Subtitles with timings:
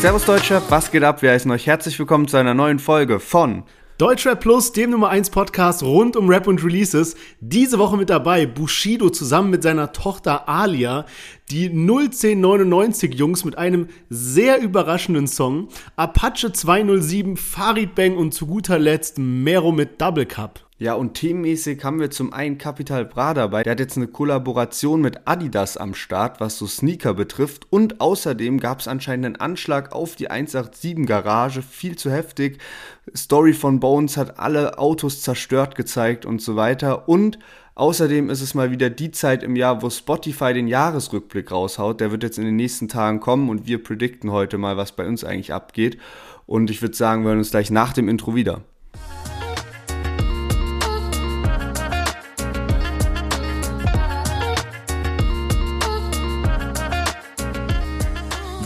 [0.00, 1.22] Servus Deutscher, was geht ab?
[1.22, 3.64] Wir heißen euch herzlich willkommen zu einer neuen Folge von
[3.98, 7.16] Deutschrap Plus, dem Nummer 1 Podcast rund um Rap und Releases.
[7.40, 11.04] Diese Woche mit dabei Bushido zusammen mit seiner Tochter Alia,
[11.50, 15.66] die 01099 Jungs mit einem sehr überraschenden Song,
[15.96, 20.67] Apache 207, Farid Bang und zu guter Letzt Mero mit Double Cup.
[20.80, 23.64] Ja, und themenmäßig haben wir zum einen Capital Bra dabei.
[23.64, 27.66] Der hat jetzt eine Kollaboration mit Adidas am Start, was so Sneaker betrifft.
[27.70, 31.62] Und außerdem gab es anscheinend einen Anschlag auf die 187 Garage.
[31.62, 32.58] Viel zu heftig.
[33.16, 37.08] Story von Bones hat alle Autos zerstört gezeigt und so weiter.
[37.08, 37.38] Und
[37.74, 42.00] Außerdem ist es mal wieder die Zeit im Jahr, wo Spotify den Jahresrückblick raushaut.
[42.00, 45.06] Der wird jetzt in den nächsten Tagen kommen und wir predikten heute mal, was bei
[45.06, 45.96] uns eigentlich abgeht.
[46.44, 48.62] Und ich würde sagen, wir hören uns gleich nach dem Intro wieder.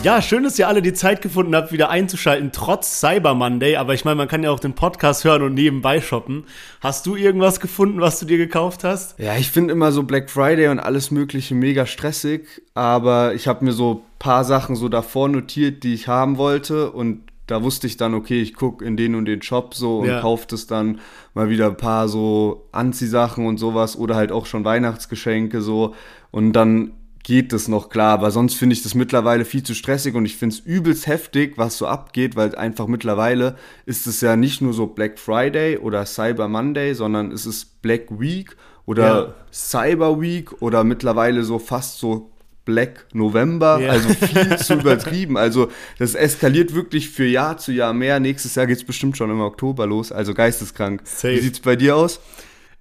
[0.03, 3.77] Ja, schön, dass ihr alle die Zeit gefunden habt, wieder einzuschalten, trotz Cyber Monday.
[3.77, 6.43] Aber ich meine, man kann ja auch den Podcast hören und nebenbei shoppen.
[6.81, 9.17] Hast du irgendwas gefunden, was du dir gekauft hast?
[9.17, 12.61] Ja, ich finde immer so Black Friday und alles Mögliche mega stressig.
[12.73, 16.91] Aber ich habe mir so paar Sachen so davor notiert, die ich haben wollte.
[16.91, 20.09] Und da wusste ich dann, okay, ich gucke in den und den Shop so und
[20.09, 20.19] ja.
[20.19, 20.99] kaufe das dann
[21.33, 25.95] mal wieder ein paar so Anziehsachen und sowas oder halt auch schon Weihnachtsgeschenke so.
[26.29, 26.91] Und dann
[27.23, 30.35] geht das noch klar, aber sonst finde ich das mittlerweile viel zu stressig und ich
[30.35, 34.73] finde es übelst heftig, was so abgeht, weil einfach mittlerweile ist es ja nicht nur
[34.73, 39.33] so Black Friday oder Cyber Monday, sondern es ist Black Week oder ja.
[39.51, 42.29] Cyber Week oder mittlerweile so fast so
[42.65, 43.91] Black November, ja.
[43.91, 45.37] also viel zu übertrieben.
[45.37, 48.19] Also das eskaliert wirklich für Jahr zu Jahr mehr.
[48.19, 51.01] Nächstes Jahr geht es bestimmt schon im Oktober los, also geisteskrank.
[51.05, 51.35] Safe.
[51.35, 52.19] Wie sieht es bei dir aus?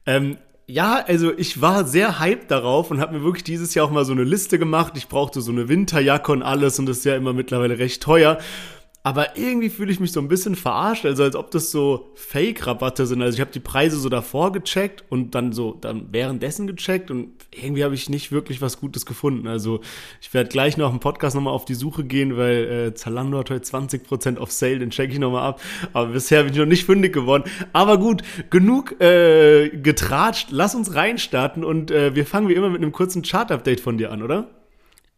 [0.07, 0.37] Ähm,
[0.73, 4.06] ja, also ich war sehr hyped darauf und habe mir wirklich dieses Jahr auch mal
[4.06, 4.95] so eine Liste gemacht.
[4.97, 8.39] Ich brauchte so eine Winterjacke und alles und das ist ja immer mittlerweile recht teuer.
[9.05, 13.05] Aber irgendwie fühle ich mich so ein bisschen verarscht, also als ob das so Fake-Rabatte
[13.07, 13.20] sind.
[13.20, 17.33] Also ich habe die Preise so davor gecheckt und dann so dann währenddessen gecheckt und
[17.51, 19.48] irgendwie habe ich nicht wirklich was Gutes gefunden.
[19.48, 19.80] Also
[20.20, 23.51] ich werde gleich noch im Podcast nochmal auf die Suche gehen, weil äh, Zalando hat
[23.51, 25.61] heute 20% auf Sale, den checke ich nochmal ab.
[25.92, 27.42] Aber bisher bin ich noch nicht fündig geworden.
[27.73, 30.48] Aber gut, genug äh, getratscht.
[30.52, 34.13] Lass uns reinstarten und äh, wir fangen wie immer mit einem kurzen Chart-Update von dir
[34.13, 34.61] an, oder?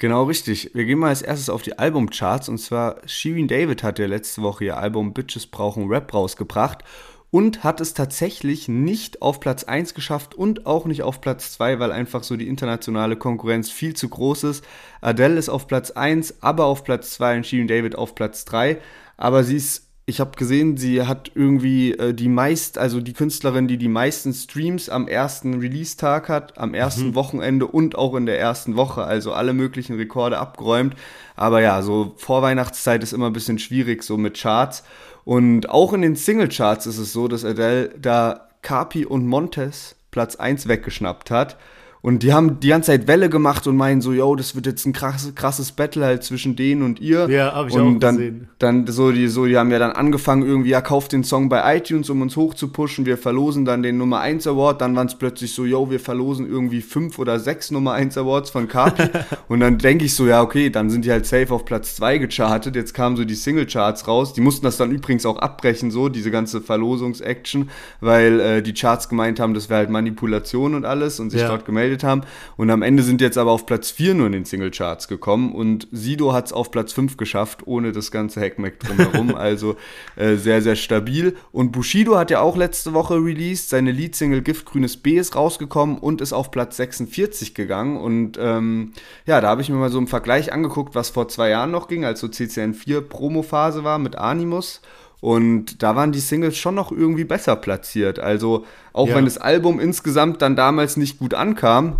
[0.04, 0.70] Genau richtig.
[0.74, 4.42] Wir gehen mal als erstes auf die Albumcharts und zwar Shirin David hat ja letzte
[4.42, 6.84] Woche ihr Album Bitches brauchen Rap rausgebracht
[7.30, 11.78] und hat es tatsächlich nicht auf Platz 1 geschafft und auch nicht auf Platz 2,
[11.78, 14.64] weil einfach so die internationale Konkurrenz viel zu groß ist.
[15.00, 18.76] Adele ist auf Platz 1, aber auf Platz 2 und Shirin David auf Platz 3,
[19.16, 23.68] aber sie ist ich habe gesehen, sie hat irgendwie äh, die meist, also die Künstlerin,
[23.68, 27.14] die die meisten Streams am ersten Release-Tag hat, am ersten mhm.
[27.14, 30.94] Wochenende und auch in der ersten Woche, also alle möglichen Rekorde abgeräumt.
[31.36, 34.84] Aber ja, so Vorweihnachtszeit ist immer ein bisschen schwierig, so mit Charts.
[35.24, 40.36] Und auch in den Single-Charts ist es so, dass Adele da Carpi und Montes Platz
[40.36, 41.56] 1 weggeschnappt hat.
[42.04, 44.84] Und die haben die ganze Zeit Welle gemacht und meinen so, yo, das wird jetzt
[44.84, 47.30] ein krasses, krasses Battle halt zwischen denen und ihr.
[47.30, 48.48] Ja, hab ich und auch dann, gesehen.
[48.58, 51.78] Dann so, die, so, die haben ja dann angefangen, irgendwie, ja, kauft den Song bei
[51.78, 53.06] iTunes, um uns hoch zu pushen.
[53.06, 54.82] Wir verlosen dann den Nummer 1 Award.
[54.82, 58.50] Dann waren es plötzlich so, yo, wir verlosen irgendwie fünf oder sechs Nummer 1 Awards
[58.50, 59.04] von Carpi.
[59.48, 62.18] und dann denke ich so, ja, okay, dann sind die halt safe auf Platz 2
[62.18, 62.76] gechartet.
[62.76, 64.34] Jetzt kamen so die Single-Charts raus.
[64.34, 67.70] Die mussten das dann übrigens auch abbrechen, so, diese ganze Verlosungs-Action,
[68.02, 71.48] weil äh, die Charts gemeint haben, das wäre halt Manipulation und alles und sich ja.
[71.48, 72.22] dort gemeldet haben.
[72.56, 75.86] Und am Ende sind jetzt aber auf Platz 4 nur in den Singlecharts gekommen und
[75.92, 79.34] Sido hat es auf Platz 5 geschafft, ohne das ganze Hackmack drumherum.
[79.36, 79.76] also
[80.16, 81.36] äh, sehr, sehr stabil.
[81.52, 83.68] Und Bushido hat ja auch letzte Woche released.
[83.68, 87.98] Seine Leadsingle Giftgrünes B ist rausgekommen und ist auf Platz 46 gegangen.
[87.98, 88.92] Und ähm,
[89.26, 91.88] ja, da habe ich mir mal so im Vergleich angeguckt, was vor zwei Jahren noch
[91.88, 94.80] ging, als so CCN 4 Promo-Phase war mit Animus.
[95.20, 98.18] Und da waren die Singles schon noch irgendwie besser platziert.
[98.18, 99.14] Also auch ja.
[99.16, 101.96] wenn das Album insgesamt dann damals nicht gut ankam,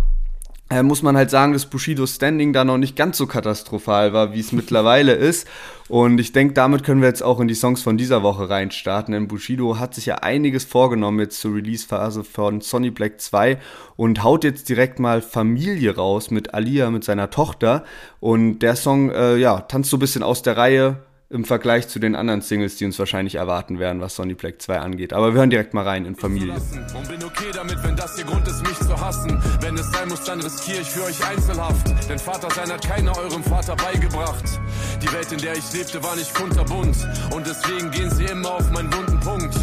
[0.69, 4.33] äh, muss man halt sagen, dass Bushidos Standing da noch nicht ganz so katastrophal war,
[4.33, 5.47] wie es mittlerweile ist.
[5.89, 9.11] Und ich denke, damit können wir jetzt auch in die Songs von dieser Woche reinstarten,
[9.11, 13.59] denn Bushido hat sich ja einiges vorgenommen jetzt zur Release-Phase von Sonny Black 2
[13.95, 17.83] und haut jetzt direkt mal Familie raus mit Alia, mit seiner Tochter.
[18.19, 20.97] Und der Song, äh, ja, tanzt so ein bisschen aus der Reihe,
[21.29, 24.79] im Vergleich zu den anderen Singles, die uns wahrscheinlich erwarten werden, was Sonny Black 2
[24.79, 25.11] angeht.
[25.11, 26.53] Aber wir hören direkt mal rein in Familie.
[26.53, 29.41] Und bin okay damit, wenn das ihr Grund ist, mich zu hassen.
[29.61, 31.87] Wenn es sein muss, dann riskiere ich für euch Einzelhaft.
[32.09, 34.43] Denn Vater sein hat keiner eurem Vater beigebracht.
[35.01, 36.95] Die Welt, in der ich lebte, war nicht kunterbunt.
[37.33, 39.55] Und deswegen gehen sie immer auf meinen wunden Punkt.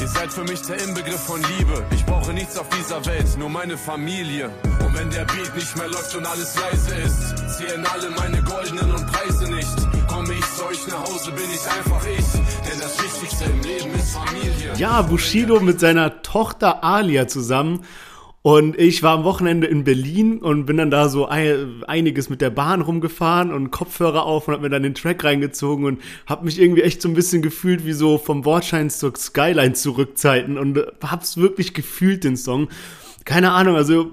[0.00, 1.84] Ihr seid für mich der Inbegriff von Liebe.
[1.90, 4.50] Ich brauche nichts auf dieser Welt, nur meine Familie.
[4.84, 8.90] Und wenn der Beat nicht mehr läuft und alles leise ist, zählen alle meine goldenen
[8.94, 9.99] und Preise nicht.
[10.30, 12.24] Komme ich zu nach Hause, bin ich einfach ich.
[12.70, 14.72] Denn das Wichtigste im Leben ist Familie.
[14.76, 17.80] Ja, Bushido mit seiner Tochter Alia zusammen.
[18.42, 22.50] Und ich war am Wochenende in Berlin und bin dann da so einiges mit der
[22.50, 26.60] Bahn rumgefahren und Kopfhörer auf und hab mir dann den Track reingezogen und hab mich
[26.60, 31.38] irgendwie echt so ein bisschen gefühlt wie so vom Wortschein zur Skyline zurückzeiten und hab's
[31.38, 32.68] wirklich gefühlt, den Song.
[33.24, 34.12] Keine Ahnung, also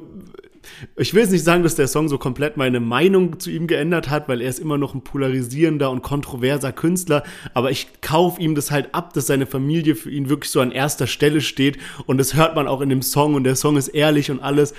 [0.96, 4.10] ich will jetzt nicht sagen, dass der Song so komplett meine Meinung zu ihm geändert
[4.10, 7.24] hat, weil er ist immer noch ein polarisierender und kontroverser Künstler,
[7.54, 10.72] aber ich kaufe ihm das halt ab, dass seine Familie für ihn wirklich so an
[10.72, 13.90] erster Stelle steht und das hört man auch in dem Song und der Song ist
[13.90, 14.74] ehrlich und alles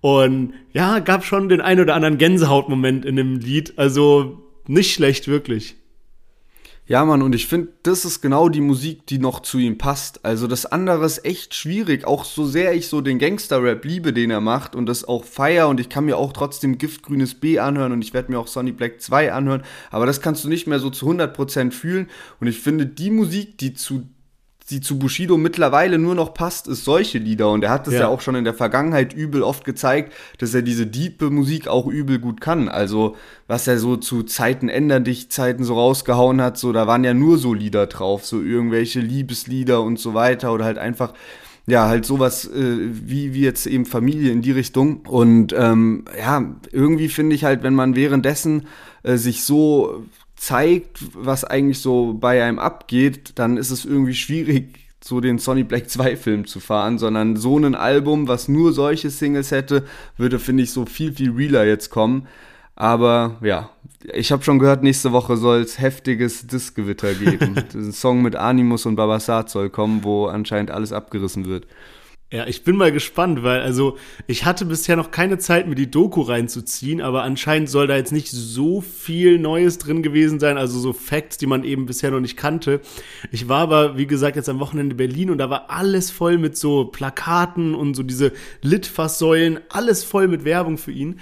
[0.00, 5.28] und ja, gab schon den ein oder anderen Gänsehautmoment in dem Lied, also nicht schlecht
[5.28, 5.76] wirklich.
[6.90, 10.24] Ja, Mann, und ich finde, das ist genau die Musik, die noch zu ihm passt.
[10.24, 14.32] Also das andere ist echt schwierig, auch so sehr ich so den Gangster-Rap liebe, den
[14.32, 17.92] er macht und das auch feier und ich kann mir auch trotzdem Giftgrünes B anhören
[17.92, 20.80] und ich werde mir auch Sonny Black 2 anhören, aber das kannst du nicht mehr
[20.80, 22.08] so zu 100% fühlen
[22.40, 24.08] und ich finde, die Musik, die zu
[24.70, 27.50] die zu Bushido mittlerweile nur noch passt, ist solche Lieder.
[27.50, 28.00] Und er hat das ja.
[28.00, 28.08] ja.
[28.08, 32.18] auch schon in der Vergangenheit übel oft gezeigt, dass er diese diepe Musik auch übel
[32.18, 32.68] gut kann.
[32.68, 33.16] Also,
[33.48, 37.14] was er so zu Zeiten ändern dich Zeiten so rausgehauen hat, so, da waren ja
[37.14, 41.12] nur so Lieder drauf, so irgendwelche Liebeslieder und so weiter oder halt einfach
[41.66, 45.06] ja, halt sowas äh, wie, wie jetzt eben Familie in die Richtung.
[45.06, 48.66] Und ähm, ja, irgendwie finde ich halt, wenn man währenddessen
[49.02, 50.04] äh, sich so
[50.40, 55.64] zeigt, was eigentlich so bei einem abgeht, dann ist es irgendwie schwierig, so den Sonny
[55.64, 59.84] Black 2 Film zu fahren, sondern so ein Album, was nur solche Singles hätte,
[60.16, 62.26] würde, finde ich, so viel, viel realer jetzt kommen.
[62.74, 63.68] Aber ja,
[64.14, 67.62] ich habe schon gehört, nächste Woche soll es heftiges Diskgewitter geben.
[67.74, 71.66] ein Song mit Animus und Babasat soll kommen, wo anscheinend alles abgerissen wird.
[72.32, 73.98] Ja, ich bin mal gespannt, weil also
[74.28, 78.12] ich hatte bisher noch keine Zeit, mir die Doku reinzuziehen, aber anscheinend soll da jetzt
[78.12, 82.20] nicht so viel Neues drin gewesen sein, also so Facts, die man eben bisher noch
[82.20, 82.82] nicht kannte.
[83.32, 86.38] Ich war aber, wie gesagt, jetzt am Wochenende in Berlin und da war alles voll
[86.38, 88.30] mit so Plakaten und so diese
[88.62, 91.18] Litfaßsäulen, alles voll mit Werbung für ihn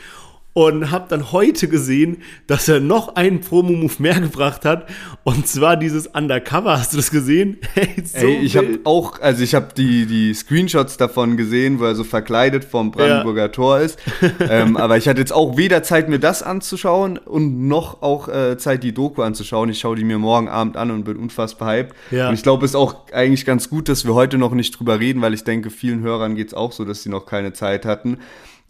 [0.59, 2.17] und habe dann heute gesehen,
[2.49, 4.89] dass er noch einen Promo-Move mehr gebracht hat
[5.23, 6.77] und zwar dieses Undercover.
[6.77, 7.59] Hast du das gesehen?
[7.75, 11.85] Hey, so Ey, ich habe auch, also ich habe die, die Screenshots davon gesehen, wo
[11.85, 13.49] er so verkleidet vom Brandenburger ja.
[13.49, 14.01] Tor ist.
[14.41, 18.57] ähm, aber ich hatte jetzt auch weder Zeit, mir das anzuschauen und noch auch äh,
[18.59, 19.69] Zeit, die Doku anzuschauen.
[19.69, 21.95] Ich schaue die mir morgen Abend an und bin unfassbar hyped.
[22.11, 22.31] Ja.
[22.31, 24.99] Und ich glaube, es ist auch eigentlich ganz gut, dass wir heute noch nicht drüber
[24.99, 27.85] reden, weil ich denke, vielen Hörern geht es auch so, dass sie noch keine Zeit
[27.85, 28.19] hatten.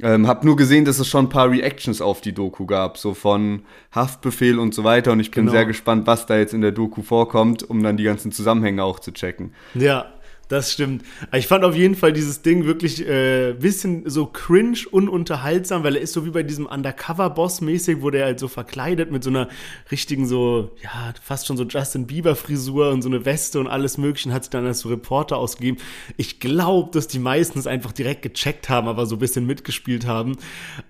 [0.01, 3.15] Ähm, hab nur gesehen, dass es schon ein paar Reactions auf die Doku gab, so
[3.15, 3.63] von
[3.93, 5.13] Haftbefehl und so weiter.
[5.13, 5.53] Und ich bin genau.
[5.53, 9.01] sehr gespannt, was da jetzt in der Doku vorkommt, um dann die ganzen Zusammenhänge auch
[9.01, 9.55] zu checken.
[9.75, 10.07] Ja,
[10.49, 11.05] das stimmt.
[11.35, 16.03] Ich fand auf jeden Fall dieses Ding wirklich äh, bisschen so cringe, ununterhaltsam, weil er
[16.03, 19.49] ist so wie bei diesem Undercover-Boss-mäßig, wo der halt so verkleidet mit so einer
[19.91, 24.31] richtigen so, ja, fast schon so Justin Bieber-Frisur und so eine Weste und alles mögliche
[24.31, 25.77] und hat sich dann als so Reporter ausgegeben.
[26.17, 30.07] Ich glaube, dass die meisten es einfach direkt gecheckt haben, aber so ein bisschen mitgespielt
[30.07, 30.37] haben.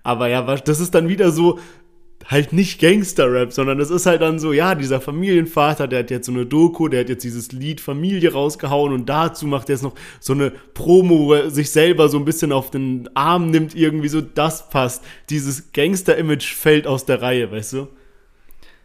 [0.05, 1.59] Aber ja, das ist dann wieder so,
[2.29, 6.27] halt nicht Gangster-Rap, sondern es ist halt dann so, ja, dieser Familienvater, der hat jetzt
[6.27, 9.83] so eine Doku, der hat jetzt dieses Lied Familie rausgehauen und dazu macht er jetzt
[9.83, 13.75] noch so eine Promo, wo er sich selber so ein bisschen auf den Arm nimmt,
[13.75, 15.03] irgendwie so, das passt.
[15.31, 17.89] Dieses Gangster-Image fällt aus der Reihe, weißt du?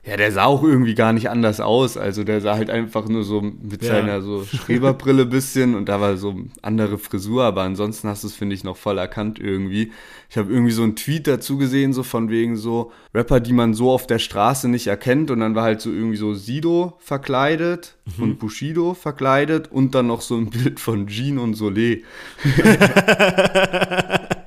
[0.05, 1.95] Ja, der sah auch irgendwie gar nicht anders aus.
[1.95, 3.89] Also der sah halt einfach nur so mit ja.
[3.89, 8.35] seiner so Schreberbrille bisschen und da war so andere Frisur, aber ansonsten hast du es,
[8.35, 9.93] finde ich, noch voll erkannt irgendwie.
[10.29, 13.73] Ich habe irgendwie so einen Tweet dazu gesehen, so von wegen so Rapper, die man
[13.73, 17.95] so auf der Straße nicht erkennt und dann war halt so irgendwie so Sido verkleidet
[18.17, 18.23] mhm.
[18.23, 22.03] und Bushido verkleidet und dann noch so ein Bild von Jean und Soleil.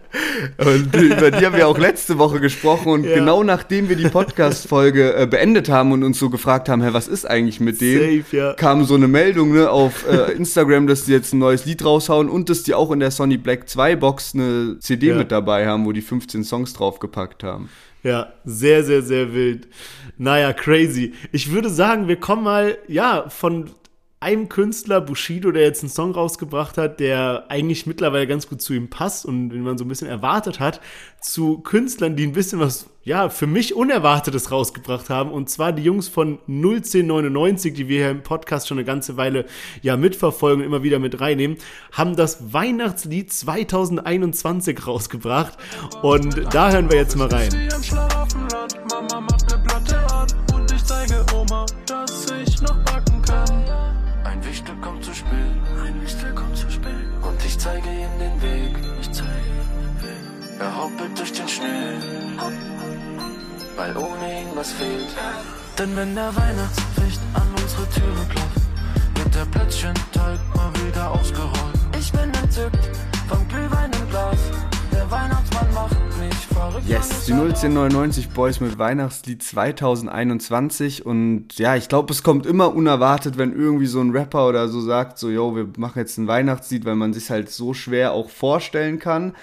[0.58, 3.14] Und über die haben wir auch letzte Woche gesprochen und ja.
[3.14, 7.08] genau nachdem wir die Podcast-Folge äh, beendet haben und uns so gefragt haben, hä, was
[7.08, 8.52] ist eigentlich mit denen, Safe, ja.
[8.54, 12.28] kam so eine Meldung ne, auf äh, Instagram, dass die jetzt ein neues Lied raushauen
[12.28, 15.16] und dass die auch in der Sony Black 2 Box eine CD ja.
[15.16, 17.68] mit dabei haben, wo die 15 Songs draufgepackt haben.
[18.02, 19.66] Ja, sehr, sehr, sehr wild.
[20.16, 21.14] Naja, crazy.
[21.32, 23.70] Ich würde sagen, wir kommen mal, ja, von
[24.18, 28.72] einem Künstler, Bushido, der jetzt einen Song rausgebracht hat, der eigentlich mittlerweile ganz gut zu
[28.72, 30.80] ihm passt und den man so ein bisschen erwartet hat,
[31.20, 35.30] zu Künstlern, die ein bisschen was, ja, für mich Unerwartetes rausgebracht haben.
[35.30, 39.44] Und zwar die Jungs von 01099, die wir hier im Podcast schon eine ganze Weile
[39.82, 41.58] ja mitverfolgen und immer wieder mit reinnehmen,
[41.92, 45.58] haben das Weihnachtslied 2021 rausgebracht.
[46.00, 47.50] Und da hören wir jetzt mal rein.
[48.90, 50.05] Mama macht eine Platte
[63.76, 65.14] weil ohne ihn was fehlt.
[65.78, 68.60] Denn wenn der Weihnachtslicht an unsere Türe klopft,
[69.14, 71.78] wird der Plätzchenteig mal wieder ausgerollt.
[71.98, 72.90] Ich bin entzückt
[73.28, 74.38] vom Glühwein im Glas.
[74.92, 76.88] Der Weihnachtsmann macht mich verrückt.
[76.88, 83.36] Yes, die 01099 Boys mit Weihnachtslied 2021 und ja, ich glaube, es kommt immer unerwartet,
[83.36, 86.86] wenn irgendwie so ein Rapper oder so sagt, so, yo, wir machen jetzt ein Weihnachtslied,
[86.86, 89.34] weil man sich halt so schwer auch vorstellen kann.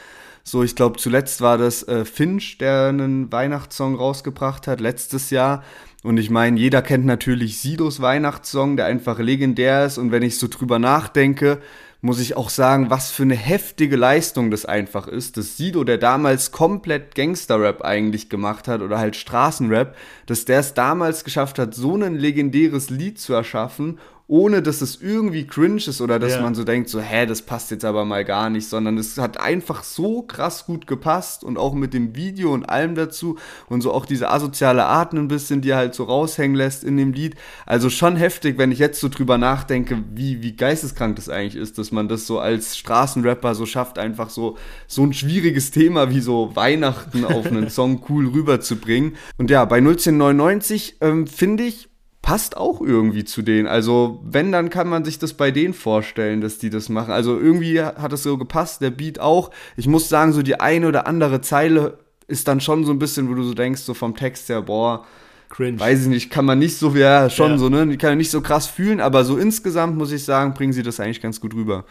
[0.46, 5.64] So, ich glaube, zuletzt war das äh, Finch, der einen Weihnachtssong rausgebracht hat, letztes Jahr.
[6.04, 9.98] Und ich meine, jeder kennt natürlich Sidos Weihnachtssong, der einfach legendär ist.
[9.98, 11.62] Und wenn ich so drüber nachdenke,
[12.02, 15.98] muss ich auch sagen, was für eine heftige Leistung das einfach ist, dass Sido, der
[15.98, 19.96] damals komplett Gangster-Rap eigentlich gemacht hat oder halt Straßenrap,
[20.26, 25.02] dass der es damals geschafft hat, so ein legendäres Lied zu erschaffen ohne dass es
[25.02, 26.42] irgendwie cringe ist oder dass Ja.
[26.42, 29.40] man so denkt, so, hä, das passt jetzt aber mal gar nicht, sondern es hat
[29.40, 33.38] einfach so krass gut gepasst und auch mit dem Video und allem dazu
[33.68, 36.96] und so auch diese asoziale Art ein bisschen, die er halt so raushängen lässt in
[36.98, 37.36] dem Lied.
[37.66, 41.78] Also schon heftig, wenn ich jetzt so drüber nachdenke, wie, wie geisteskrank das eigentlich ist,
[41.78, 46.22] dass man das so als Straßenrapper so schafft, einfach so, so ein schwieriges Thema wie
[46.22, 49.16] so Weihnachten auf einen Song cool rüberzubringen.
[49.38, 51.90] Und ja, bei 01099 ähm, finde ich,
[52.24, 53.68] passt auch irgendwie zu denen.
[53.68, 57.12] Also, wenn, dann kann man sich das bei denen vorstellen, dass die das machen.
[57.12, 59.52] Also, irgendwie hat es so gepasst, der Beat auch.
[59.78, 63.30] Ich muss sagen, so die eine oder andere Zeile ist dann schon so ein bisschen,
[63.30, 65.06] wo du so denkst, so vom Text her, boah,
[65.50, 65.80] Cringe.
[65.80, 67.58] weiß ich nicht, kann man nicht so, ja, schon Ja.
[67.58, 70.54] so, ne, die kann man nicht so krass fühlen, aber so insgesamt muss ich sagen,
[70.54, 71.84] bringen sie das eigentlich ganz gut rüber.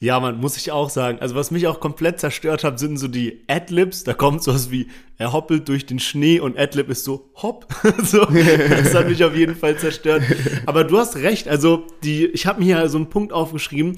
[0.00, 1.18] Ja, man, muss ich auch sagen.
[1.20, 4.04] Also, was mich auch komplett zerstört hat, sind so die Adlibs.
[4.04, 7.66] Da kommt sowas wie, er hoppelt durch den Schnee und Adlib ist so, hopp.
[8.02, 10.24] so, das hat mich auf jeden Fall zerstört.
[10.66, 11.48] Aber du hast recht.
[11.48, 13.96] Also, die, ich habe mir hier so einen Punkt aufgeschrieben.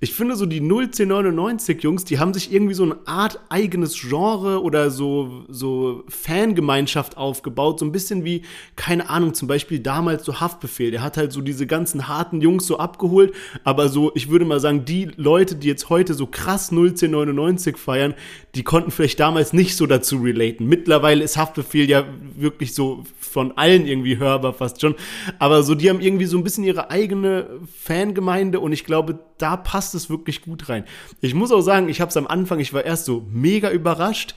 [0.00, 4.62] Ich finde so die 01099 Jungs, die haben sich irgendwie so eine Art eigenes Genre
[4.62, 7.80] oder so, so Fangemeinschaft aufgebaut.
[7.80, 8.42] So ein bisschen wie,
[8.76, 10.92] keine Ahnung, zum Beispiel damals so Haftbefehl.
[10.92, 13.34] Der hat halt so diese ganzen harten Jungs so abgeholt.
[13.64, 18.14] Aber so, ich würde mal sagen, die Leute, die jetzt heute so krass 01099 feiern,
[18.54, 20.68] die konnten vielleicht damals nicht so dazu relaten.
[20.68, 22.04] Mittlerweile ist Haftbefehl ja
[22.36, 24.94] wirklich so von allen irgendwie hörbar fast schon.
[25.40, 27.48] Aber so, die haben irgendwie so ein bisschen ihre eigene
[27.82, 30.84] Fangemeinde und ich glaube, da passt es wirklich gut rein.
[31.20, 34.34] Ich muss auch sagen, ich habe es am Anfang, ich war erst so mega überrascht,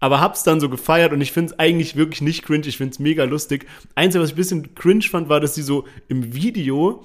[0.00, 2.92] aber hab's dann so gefeiert und ich finde es eigentlich wirklich nicht cringe, ich finde
[2.92, 3.66] es mega lustig.
[3.94, 7.04] Einzige, was ich ein bisschen cringe fand, war, dass sie so im Video,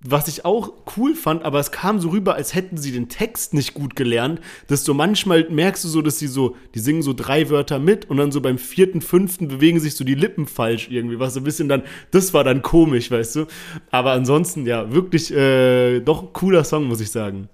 [0.00, 3.52] was ich auch cool fand, aber es kam so rüber, als hätten sie den Text
[3.52, 7.12] nicht gut gelernt, dass so manchmal merkst du so, dass sie so, die singen so
[7.12, 10.88] drei Wörter mit und dann so beim vierten, fünften bewegen sich so die Lippen falsch
[10.88, 13.46] irgendwie, was so ein bisschen dann, das war dann komisch, weißt du.
[13.90, 17.48] Aber ansonsten, ja, wirklich, äh, doch cooler Song, muss ich sagen.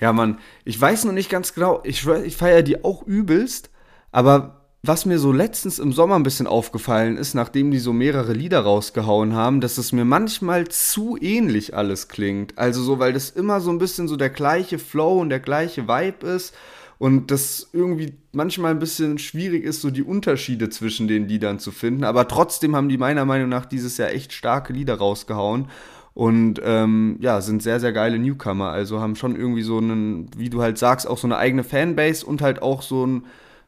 [0.00, 3.70] Ja, Mann, ich weiß noch nicht ganz genau, ich, ich feiere die auch übelst,
[4.12, 8.34] aber was mir so letztens im Sommer ein bisschen aufgefallen ist, nachdem die so mehrere
[8.34, 12.58] Lieder rausgehauen haben, dass es mir manchmal zu ähnlich alles klingt.
[12.58, 15.88] Also so, weil das immer so ein bisschen so der gleiche Flow und der gleiche
[15.88, 16.54] Vibe ist
[16.98, 21.72] und das irgendwie manchmal ein bisschen schwierig ist, so die Unterschiede zwischen den Liedern zu
[21.72, 22.04] finden.
[22.04, 25.68] Aber trotzdem haben die meiner Meinung nach dieses Jahr echt starke Lieder rausgehauen.
[26.12, 28.70] Und ähm, ja, sind sehr, sehr geile Newcomer.
[28.70, 32.24] Also haben schon irgendwie so einen, wie du halt sagst, auch so eine eigene Fanbase
[32.24, 33.24] und halt auch so ein,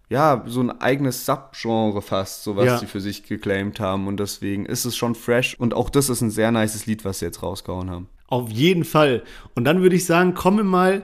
[0.08, 2.78] ja, so ein eigenes Subgenre fast, so was Ja.
[2.78, 4.06] sie für sich geclaimed haben.
[4.06, 5.58] Und deswegen ist es schon fresh.
[5.58, 8.08] Und auch das ist ein sehr nices Lied, was sie jetzt rausgehauen haben.
[8.28, 9.22] Auf jeden Fall.
[9.54, 11.02] Und dann würde ich sagen, kommen wir mal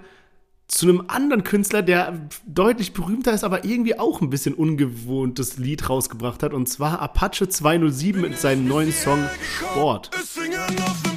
[0.69, 5.91] zu einem anderen Künstler, der deutlich berühmter ist, aber irgendwie auch ein bisschen ungewohntes Lied
[5.91, 6.55] rausgebracht hat.
[6.55, 9.23] Und zwar Apache 207 mit seinem neuen Song
[9.59, 10.11] Sport.
[10.25, 11.12] Singen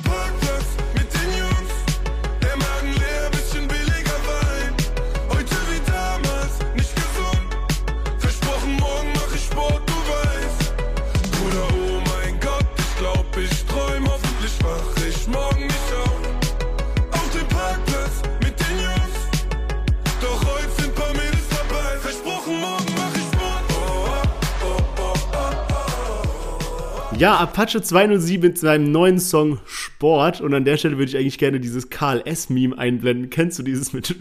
[27.17, 30.41] Ja, Apache 207 mit seinem neuen Song Sport.
[30.41, 33.29] Und an der Stelle würde ich eigentlich gerne dieses Karl S-Meme einblenden.
[33.29, 34.13] Kennst du dieses mit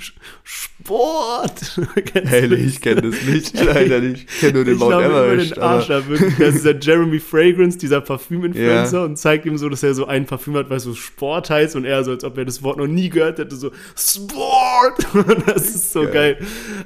[0.44, 1.80] Sport?
[2.14, 4.28] Hey, ich kenne das nicht, leider nicht.
[4.30, 5.56] Ich kenne nur den ich Mount immer Everest.
[5.56, 6.04] den Arsch ab.
[6.38, 9.04] Das ist der Jeremy Fragrance, dieser Parfüm-Influencer, Ja.
[9.04, 11.84] und zeigt ihm so, dass er so ein Parfüm hat, was so Sport heißt, und
[11.84, 15.04] er so, als ob er das Wort noch nie gehört hätte, so Sport!
[15.46, 16.38] Das ist so geil.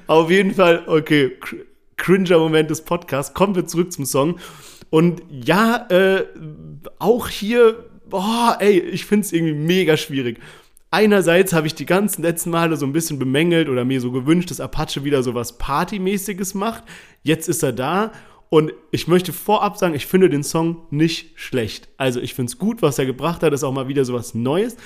[0.07, 1.57] Auf jeden Fall, okay, cr-
[1.99, 3.35] cringer Moment des Podcasts.
[3.35, 4.38] Kommen wir zurück zum Song.
[4.90, 6.25] Und ja, äh,
[6.99, 10.40] auch hier, boah, ey, ich finde es irgendwie mega schwierig.
[10.90, 14.50] Einerseits habe ich die ganzen letzten Male so ein bisschen bemängelt oder mir so gewünscht,
[14.50, 16.85] dass Apache wieder so was Partymäßiges macht.
[17.23, 18.12] Jetzt ist er da
[18.50, 21.88] Und ich möchte vorab sagen, ich finde den Song nicht schlecht.
[21.99, 24.76] Also ich finde es gut, was er gebracht hat, ist auch mal wieder sowas Neues.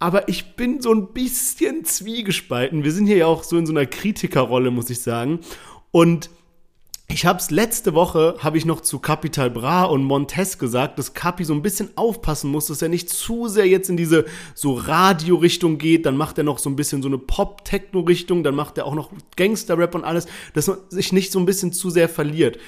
[0.00, 2.82] Aber ich bin so ein bisschen zwiegespalten.
[2.82, 5.38] Wir sind hier ja auch so in so einer Kritikerrolle, muss ich sagen.
[5.92, 6.28] Und
[7.12, 11.12] ich habe es letzte Woche, habe ich noch zu Capital Bra und Montes gesagt, dass
[11.12, 14.72] Capi so ein bisschen aufpassen muss, dass er nicht zu sehr jetzt in diese so
[14.72, 16.06] Radio-Richtung geht.
[16.06, 19.10] Dann macht er noch so ein bisschen so eine Pop-Techno-Richtung, dann macht er auch noch
[19.36, 22.58] Gangster-Rap und alles, dass man sich nicht so ein bisschen zu sehr verliert.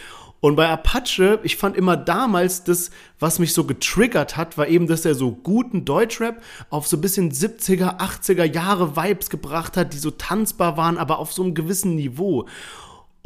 [0.41, 4.87] Und bei Apache, ich fand immer damals das, was mich so getriggert hat, war eben,
[4.87, 9.95] dass er so guten Deutschrap auf so ein bisschen 70er, 80er Jahre Vibes gebracht hat,
[9.95, 12.47] die so tanzbar waren, aber auf so einem gewissen Niveau.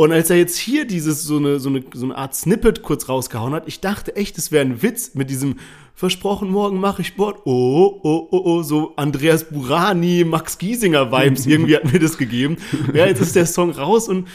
[0.01, 3.09] Und als er jetzt hier dieses so eine, so eine, so eine Art Snippet kurz
[3.09, 5.57] rausgehauen hat, ich dachte echt, es wäre ein Witz mit diesem
[5.93, 7.41] versprochen, morgen mache ich Sport.
[7.47, 12.59] Oh, oh, oh, oh, so Andreas Burani, Max Giesinger Vibes, irgendwie hat mir das gegeben.
[12.95, 14.29] Ja, jetzt ist der Song raus und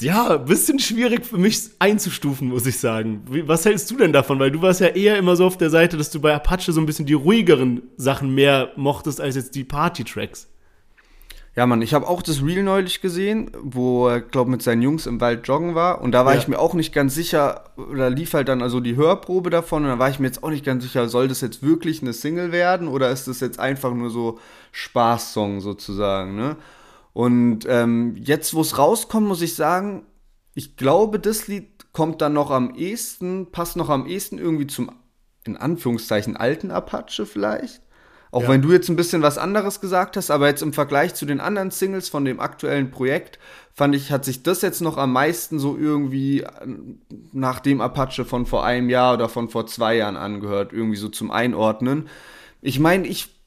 [0.00, 3.24] ja, bisschen schwierig für mich einzustufen, muss ich sagen.
[3.46, 4.38] Was hältst du denn davon?
[4.38, 6.80] Weil du warst ja eher immer so auf der Seite, dass du bei Apache so
[6.80, 10.51] ein bisschen die ruhigeren Sachen mehr mochtest als jetzt die Party-Tracks.
[11.54, 15.04] Ja, Mann, ich habe auch das Reel neulich gesehen, wo er, glaube mit seinen Jungs
[15.04, 16.00] im Wald joggen war.
[16.00, 16.40] Und da war ja.
[16.40, 19.84] ich mir auch nicht ganz sicher, da lief halt dann also die Hörprobe davon.
[19.84, 22.14] Und da war ich mir jetzt auch nicht ganz sicher, soll das jetzt wirklich eine
[22.14, 24.38] Single werden oder ist das jetzt einfach nur so
[24.72, 26.56] Spaßsong sozusagen, ne?
[27.12, 30.06] Und ähm, jetzt, wo es rauskommt, muss ich sagen,
[30.54, 34.90] ich glaube, das Lied kommt dann noch am ehesten, passt noch am ehesten irgendwie zum,
[35.44, 37.82] in Anführungszeichen, alten Apache vielleicht.
[38.32, 38.48] Auch ja.
[38.48, 41.38] wenn du jetzt ein bisschen was anderes gesagt hast, aber jetzt im Vergleich zu den
[41.38, 43.38] anderen Singles von dem aktuellen Projekt,
[43.74, 46.48] fand ich, hat sich das jetzt noch am meisten so irgendwie äh,
[47.32, 51.10] nach dem Apache von vor einem Jahr oder von vor zwei Jahren angehört, irgendwie so
[51.10, 52.08] zum Einordnen.
[52.62, 53.41] Ich meine, ich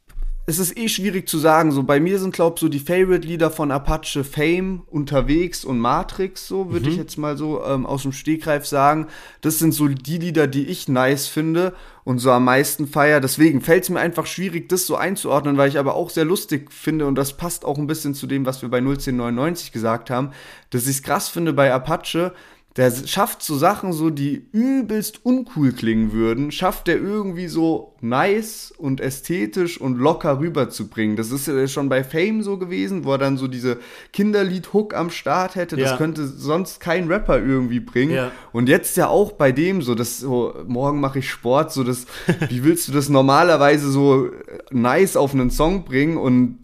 [0.47, 1.71] es ist eh schwierig zu sagen.
[1.71, 6.47] So bei mir sind glaube so die Favorite-Lieder von Apache Fame, Unterwegs und Matrix.
[6.47, 6.91] So würde mhm.
[6.91, 9.07] ich jetzt mal so ähm, aus dem Stegreif sagen.
[9.41, 13.19] Das sind so die Lieder, die ich nice finde und so am meisten feier.
[13.21, 16.71] Deswegen fällt es mir einfach schwierig, das so einzuordnen, weil ich aber auch sehr lustig
[16.71, 20.29] finde und das passt auch ein bisschen zu dem, was wir bei 01099 gesagt haben,
[20.69, 22.33] dass ich es krass finde bei Apache
[22.77, 28.73] der schafft so Sachen so, die übelst uncool klingen würden, schafft er irgendwie so nice
[28.77, 31.15] und ästhetisch und locker rüberzubringen.
[31.15, 33.79] Das ist ja schon bei Fame so gewesen, wo er dann so diese
[34.11, 35.77] Kinderlied-Hook am Start hätte.
[35.77, 35.97] Das ja.
[35.97, 38.13] könnte sonst kein Rapper irgendwie bringen.
[38.13, 38.31] Ja.
[38.51, 42.07] Und jetzt ja auch bei dem so, das so, morgen mache ich Sport, so das,
[42.49, 44.31] wie willst du das normalerweise so
[44.69, 46.59] nice auf einen Song bringen und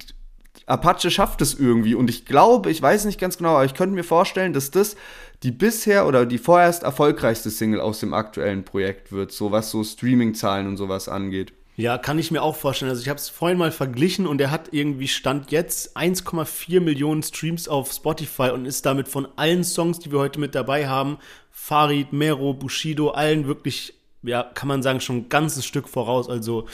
[0.66, 1.96] Apache schafft es irgendwie.
[1.96, 4.96] Und ich glaube, ich weiß nicht ganz genau, aber ich könnte mir vorstellen, dass das
[5.44, 9.84] die bisher oder die vorerst erfolgreichste Single aus dem aktuellen Projekt wird, so was so
[9.84, 11.54] Streaming-Zahlen und sowas angeht.
[11.78, 12.90] Ja, kann ich mir auch vorstellen.
[12.90, 17.24] Also ich habe es vorhin mal verglichen und er hat irgendwie Stand jetzt 1,4 Millionen
[17.24, 21.18] Streams auf Spotify und ist damit von allen Songs, die wir heute mit dabei haben,
[21.50, 26.30] Farid, Mero, Bushido, allen wirklich ja, kann man sagen, schon ein ganzes Stück voraus.
[26.30, 26.68] Also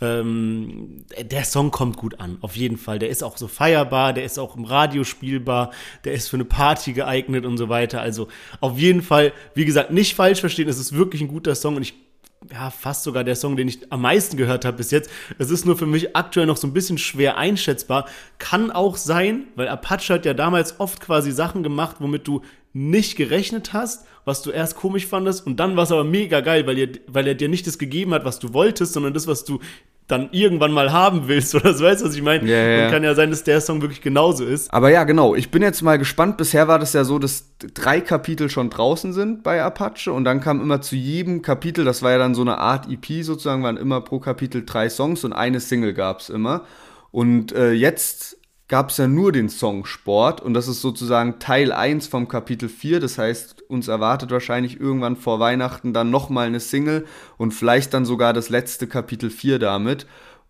[0.00, 2.98] ähm, der Song kommt gut an, auf jeden Fall.
[2.98, 5.70] Der ist auch so feierbar, der ist auch im Radio spielbar,
[6.04, 8.00] der ist für eine Party geeignet und so weiter.
[8.00, 8.28] Also
[8.60, 11.82] auf jeden Fall, wie gesagt, nicht falsch verstehen, es ist wirklich ein guter Song und
[11.82, 11.94] ich
[12.52, 15.10] ja, fast sogar der Song, den ich am meisten gehört habe bis jetzt.
[15.38, 18.06] Es ist nur für mich aktuell noch so ein bisschen schwer einschätzbar.
[18.38, 22.42] Kann auch sein, weil Apache hat ja damals oft quasi Sachen gemacht, womit du
[22.74, 26.66] nicht gerechnet hast, was du erst komisch fandest und dann war es aber mega geil,
[26.66, 29.44] weil er, weil er dir nicht das gegeben hat, was du wolltest, sondern das, was
[29.44, 29.60] du
[30.08, 32.46] dann irgendwann mal haben willst oder so, weißt du, was ich meine?
[32.48, 32.84] Ja, ja.
[32.84, 34.72] Und kann ja sein, dass der Song wirklich genauso ist.
[34.72, 35.34] Aber ja, genau.
[35.34, 36.36] Ich bin jetzt mal gespannt.
[36.36, 40.40] Bisher war das ja so, dass drei Kapitel schon draußen sind bei Apache und dann
[40.40, 43.76] kam immer zu jedem Kapitel, das war ja dann so eine Art EP sozusagen, waren
[43.76, 46.64] immer pro Kapitel drei Songs und eine Single gab es immer.
[47.10, 48.36] Und äh, jetzt
[48.68, 52.68] gab es ja nur den Song Sport und das ist sozusagen Teil 1 vom Kapitel
[52.68, 53.00] 4.
[53.00, 58.06] Das heißt, uns erwartet wahrscheinlich irgendwann vor Weihnachten dann nochmal eine Single und vielleicht dann
[58.06, 60.06] sogar das letzte Kapitel 4 damit.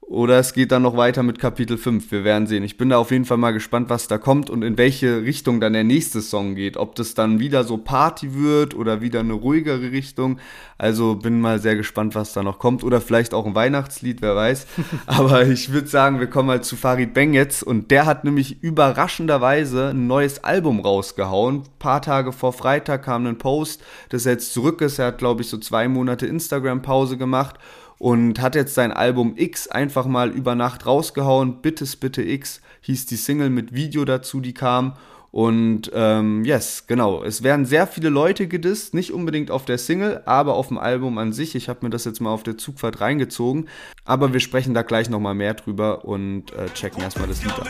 [0.07, 2.13] Oder es geht dann noch weiter mit Kapitel 5.
[2.13, 2.63] Wir werden sehen.
[2.63, 5.61] Ich bin da auf jeden Fall mal gespannt, was da kommt und in welche Richtung
[5.61, 6.77] dann der nächste Song geht.
[6.77, 10.39] Ob das dann wieder so Party wird oder wieder eine ruhigere Richtung.
[10.77, 12.85] Also bin mal sehr gespannt, was da noch kommt.
[12.85, 14.67] Oder vielleicht auch ein Weihnachtslied, wer weiß.
[15.07, 17.63] Aber ich würde sagen, wir kommen mal zu Farid Beng jetzt.
[17.63, 21.61] Und der hat nämlich überraschenderweise ein neues Album rausgehauen.
[21.61, 24.99] Ein paar Tage vor Freitag kam ein Post, dass er jetzt zurück ist.
[24.99, 27.59] Er hat, glaube ich, so zwei Monate Instagram-Pause gemacht
[28.05, 31.63] und hat jetzt sein Album X einfach mal über Nacht rausgehauen.
[31.63, 34.93] Bittes, bitte X hieß die Single mit Video dazu, die kam.
[35.31, 37.25] Und ähm, yes, genau.
[37.25, 41.17] Es werden sehr viele Leute gedisst, nicht unbedingt auf der Single, aber auf dem Album
[41.17, 41.55] an sich.
[41.55, 43.71] Ich habe mir das jetzt mal auf der Zugfahrt reingezogen.
[44.05, 47.67] Aber wir sprechen da gleich nochmal mehr drüber und äh, checken erstmal das Lied ab.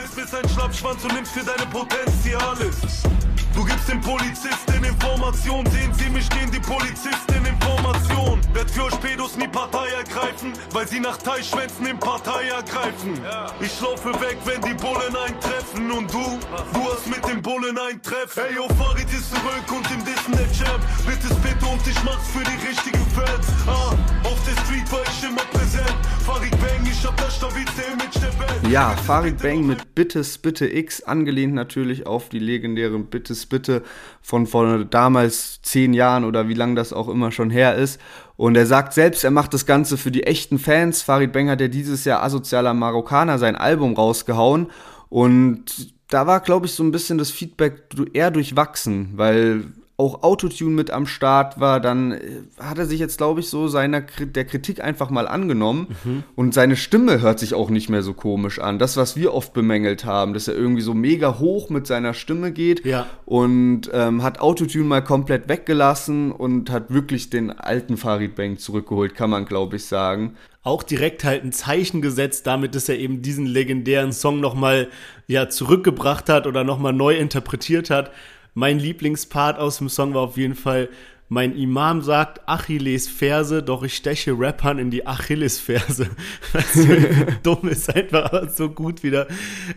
[3.54, 8.40] Du gibst den Polizisten Information, sehen sie mich, gehen die Polizisten Information.
[8.52, 13.14] Werd für euch Pedos nie Partei ergreifen, weil sie nach Teilschwänzen in Partei ergreifen.
[13.60, 16.40] Ich laufe weg, wenn die Bullen eintreffen und du,
[16.72, 18.42] du hast mit den Bullen eintreffen.
[18.44, 20.82] Hey, yo, Farid ist zurück und im Dissen der Champ.
[21.06, 23.46] Bitte bitte und ich mach's für die richtigen Fans.
[23.68, 25.94] Ah, auf der Street war ich immer präsent.
[26.24, 28.72] Farid Bang, ich hab das stabilste Image der Welt.
[28.72, 33.82] Ja, Farid Bang mit Bittes Bitte X, angelehnt natürlich auf die legendären Bittes Bitte
[34.22, 38.00] von vor damals zehn Jahren oder wie lange das auch immer schon her ist.
[38.36, 41.02] Und er sagt selbst, er macht das Ganze für die echten Fans.
[41.02, 44.68] Farid Bang hat ja dieses Jahr Asozialer Marokkaner sein Album rausgehauen.
[45.08, 49.64] Und da war, glaube ich, so ein bisschen das Feedback eher durchwachsen, weil
[49.96, 52.20] auch Autotune mit am Start war, dann äh,
[52.58, 56.24] hat er sich jetzt, glaube ich, so seiner der Kritik einfach mal angenommen mhm.
[56.34, 58.80] und seine Stimme hört sich auch nicht mehr so komisch an.
[58.80, 62.50] Das, was wir oft bemängelt haben, dass er irgendwie so mega hoch mit seiner Stimme
[62.50, 63.06] geht Ja.
[63.24, 69.14] und ähm, hat Autotune mal komplett weggelassen und hat wirklich den alten Farid Bang zurückgeholt,
[69.14, 70.34] kann man, glaube ich, sagen.
[70.64, 74.88] auch direkt halt ein Zeichen gesetzt, damit dass er eben diesen legendären Song nochmal
[75.28, 78.10] ja, zurückgebracht hat oder nochmal neu interpretiert hat.
[78.54, 80.88] Mein Lieblingspart aus dem Song war auf jeden Fall,
[81.28, 86.08] mein Imam sagt Achilles Ferse, doch ich steche Rappern in die Achillesferse.
[86.52, 86.86] Was so
[87.42, 89.26] dumm ist einfach aber so gut wieder.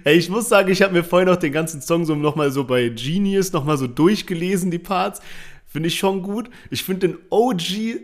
[0.04, 2.66] Ey, ich muss sagen, ich habe mir vorhin noch den ganzen Song so nochmal so
[2.66, 5.22] bei Genius nochmal so durchgelesen, die Parts.
[5.78, 6.50] Finde ich schon gut.
[6.72, 7.62] Ich finde den OG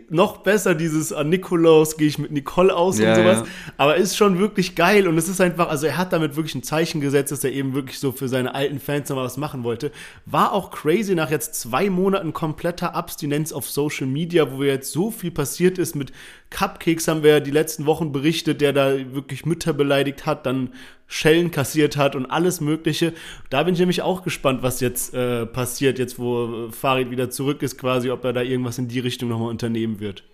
[0.08, 3.38] noch besser, dieses an Nikolaus gehe ich mit Nicole aus Ja, und sowas.
[3.38, 3.44] ja.
[3.78, 6.62] Aber ist schon wirklich geil und es ist einfach, also er hat damit wirklich ein
[6.62, 9.90] Zeichen gesetzt, dass er eben wirklich so für seine alten Fans nochmal was machen wollte.
[10.24, 15.10] War auch crazy nach jetzt zwei Monaten kompletter Abstinenz auf Social Media, wo jetzt so
[15.10, 16.12] viel passiert ist mit
[16.50, 20.72] Cupcakes haben wir ja die letzten Wochen berichtet, der da wirklich Mütter beleidigt hat, dann
[21.06, 23.12] Schellen kassiert hat und alles Mögliche.
[23.50, 27.62] Da bin ich nämlich auch gespannt, was jetzt äh, passiert, jetzt wo Farid wieder zurück
[27.62, 30.24] ist, quasi, ob er da irgendwas in die Richtung nochmal unternehmen wird.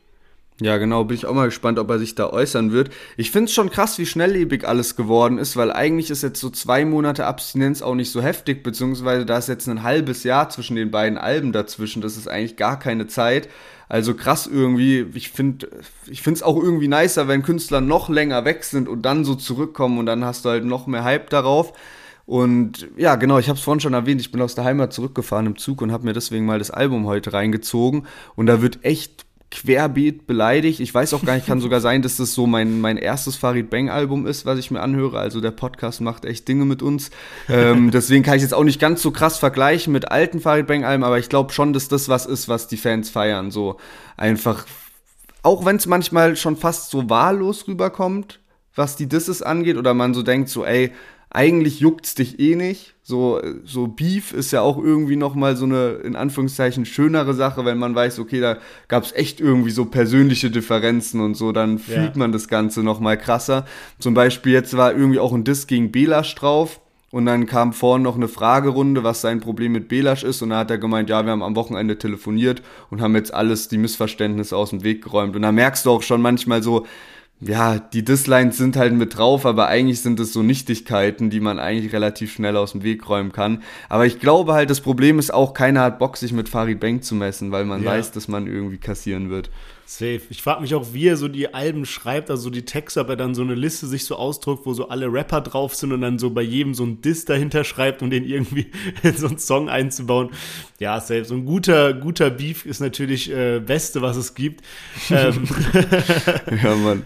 [0.60, 2.90] Ja, genau, bin ich auch mal gespannt, ob er sich da äußern wird.
[3.16, 6.50] Ich finde es schon krass, wie schnelllebig alles geworden ist, weil eigentlich ist jetzt so
[6.50, 10.76] zwei Monate Abstinenz auch nicht so heftig, beziehungsweise da ist jetzt ein halbes Jahr zwischen
[10.76, 12.02] den beiden Alben dazwischen.
[12.02, 13.48] Das ist eigentlich gar keine Zeit.
[13.90, 15.04] Also krass irgendwie.
[15.14, 15.68] Ich finde
[16.08, 19.98] ich es auch irgendwie nicer, wenn Künstler noch länger weg sind und dann so zurückkommen
[19.98, 21.72] und dann hast du halt noch mehr Hype darauf.
[22.24, 25.46] Und ja, genau, ich habe es vorhin schon erwähnt, ich bin aus der Heimat zurückgefahren
[25.46, 28.06] im Zug und habe mir deswegen mal das Album heute reingezogen.
[28.36, 30.80] Und da wird echt querbeet beleidigt.
[30.80, 33.68] Ich weiß auch gar nicht, kann sogar sein, dass das so mein, mein erstes Farid
[33.68, 35.18] Bang Album ist, was ich mir anhöre.
[35.18, 37.10] Also der Podcast macht echt Dinge mit uns.
[37.48, 40.84] Ähm, deswegen kann ich jetzt auch nicht ganz so krass vergleichen mit alten Farid Bang
[40.84, 43.50] Alben, aber ich glaube schon, dass das was ist, was die Fans feiern.
[43.50, 43.76] So
[44.16, 44.66] einfach,
[45.42, 48.40] auch wenn es manchmal schon fast so wahllos rüberkommt,
[48.74, 50.92] was die Disses angeht, oder man so denkt, so, ey,
[51.30, 52.94] eigentlich juckt's dich eh nicht.
[53.02, 57.78] So, so Beef ist ja auch irgendwie nochmal so eine, in Anführungszeichen, schönere Sache, wenn
[57.78, 62.18] man weiß, okay, da gab's echt irgendwie so persönliche Differenzen und so, dann fühlt Ja.
[62.18, 63.64] man das Ganze nochmal krasser.
[63.98, 66.80] Zum Beispiel jetzt war irgendwie auch ein Diss gegen Belasch drauf.
[67.12, 70.42] Und dann kam vorhin noch eine Fragerunde, was sein Problem mit Belasch ist.
[70.42, 73.66] Und da hat er gemeint, ja, wir haben am Wochenende telefoniert und haben jetzt alles,
[73.66, 75.34] die Missverständnisse aus dem Weg geräumt.
[75.34, 76.86] Und da merkst du auch schon manchmal so,
[77.40, 81.58] ja, die Dislines sind halt mit drauf, aber eigentlich sind es so Nichtigkeiten, die man
[81.58, 83.62] eigentlich relativ schnell aus dem Weg räumen kann.
[83.88, 87.00] Aber ich glaube halt, das Problem ist auch, keiner hat Bock, sich mit Farid Bang
[87.00, 87.92] zu messen, weil man Ja.
[87.92, 89.50] weiß, dass man irgendwie kassieren wird.
[89.90, 90.20] Safe.
[90.30, 93.16] Ich frage mich auch, wie er so die Alben schreibt, also die Texte, ob er
[93.16, 96.20] dann so eine Liste sich so ausdruckt, wo so alle Rapper drauf sind und dann
[96.20, 98.70] so bei jedem so ein Diss dahinter schreibt, um den irgendwie
[99.02, 100.30] in so einen Song einzubauen.
[100.78, 101.24] Ja, safe.
[101.24, 104.64] So ein guter, guter Beef ist natürlich äh, Beste, was es gibt.
[105.10, 105.48] ähm,
[106.62, 107.02] Ja, Mann.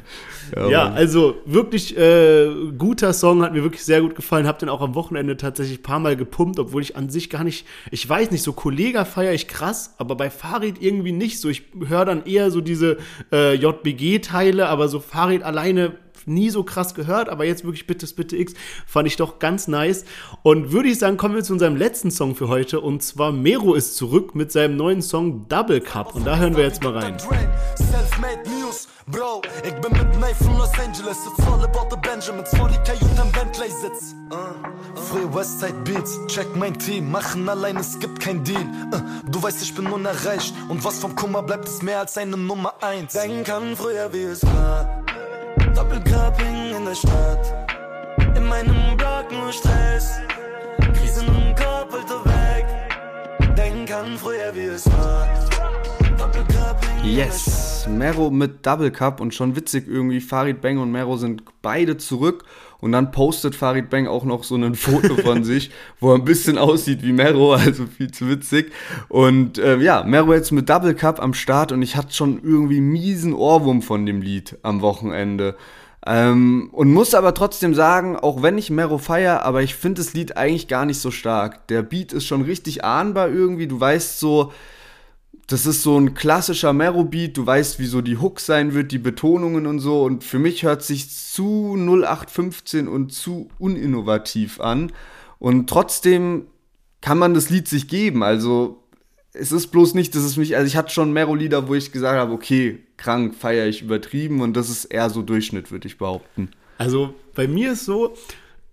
[0.56, 0.94] Ja, Mann.
[0.94, 4.46] also wirklich äh, guter Song, hat mir wirklich sehr gut gefallen.
[4.46, 7.44] Hab den auch am Wochenende tatsächlich ein paar Mal gepumpt, obwohl ich an sich gar
[7.44, 11.48] nicht, ich weiß nicht, so Kollega feiere ich krass, aber bei Farid irgendwie nicht so.
[11.48, 12.98] Ich höre dann eher so diese
[13.32, 15.94] äh, JBG-Teile, aber so Farid alleine
[16.26, 18.54] nie so krass gehört, aber jetzt wirklich Bittes Bitte X
[18.86, 20.04] fand ich doch ganz nice.
[20.42, 23.74] Und würde ich sagen, kommen wir zu unserem letzten Song für heute und zwar Mero
[23.74, 27.18] ist zurück mit seinem neuen Song Double Cup und da hören wir jetzt mal rein.
[27.18, 28.53] Self-made
[29.06, 29.42] Bro.
[29.62, 31.18] Ich bin mit Nate von Los Angeles.
[31.26, 32.48] It's all about the Benjamins.
[32.54, 34.14] 40k und ein Bentley Sitz.
[34.30, 34.98] Uh.
[34.98, 36.18] Frühe Westside Beats.
[36.28, 37.10] Check mein Team.
[37.10, 38.62] Machen allein, es gibt kein Deal.
[38.92, 39.30] Uh.
[39.30, 40.54] Du weißt, ich bin unerreicht.
[40.70, 43.12] Und was vom Kummer bleibt, ist mehr als eine Nummer 1.
[43.12, 45.02] Denken kann früher, wie es war.
[45.74, 47.68] Doppelcupping in der Stadt.
[48.36, 50.12] In meinem Block nur Stress.
[50.94, 51.92] Krisen im Kopf,
[52.24, 52.66] weg.
[53.54, 55.28] Denken kann früher, wie es war.
[56.16, 57.63] Doppelcupping in der Stadt.
[57.88, 62.44] Mero mit Double Cup und schon witzig irgendwie, Farid Bang und Mero sind beide zurück
[62.80, 65.70] Und dann postet Farid Bang auch noch so ein Foto von sich,
[66.00, 68.72] wo er ein bisschen aussieht wie Mero, also viel zu witzig.
[69.08, 72.80] Und äh, ja, Mero jetzt mit Double Cup am Start und ich hatte schon irgendwie
[72.80, 75.56] miesen Ohrwurm von dem Lied am Wochenende.
[76.06, 80.12] Ähm, und muss aber trotzdem sagen, auch wenn ich Mero feier, aber ich finde das
[80.12, 81.66] Lied eigentlich gar nicht so stark.
[81.68, 83.66] Der Beat ist schon richtig ahnbar irgendwie.
[83.66, 84.52] Du weißt so,
[85.46, 87.36] das ist so ein klassischer Mero-Beat.
[87.36, 90.02] Du weißt, wie so die Hook sein wird, die Betonungen und so.
[90.02, 94.92] Und für mich hört sich zu 0815 und zu uninnovativ an.
[95.38, 96.46] Und trotzdem
[97.00, 98.22] kann man das Lied sich geben.
[98.22, 98.82] Also
[99.34, 102.16] es ist bloß nicht, dass es mich, also ich hatte schon Mero-Lieder, wo ich gesagt
[102.16, 106.50] habe, okay, krank, feiere ich übertrieben und das ist eher so Durchschnitt, würde ich behaupten.
[106.78, 108.14] Also bei mir ist so,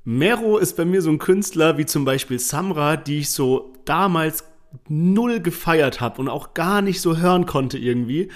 [0.03, 4.45] Mero ist bei mir so ein Künstler wie zum Beispiel Samra, die ich so damals
[4.87, 8.29] null gefeiert habe und auch gar nicht so hören konnte irgendwie.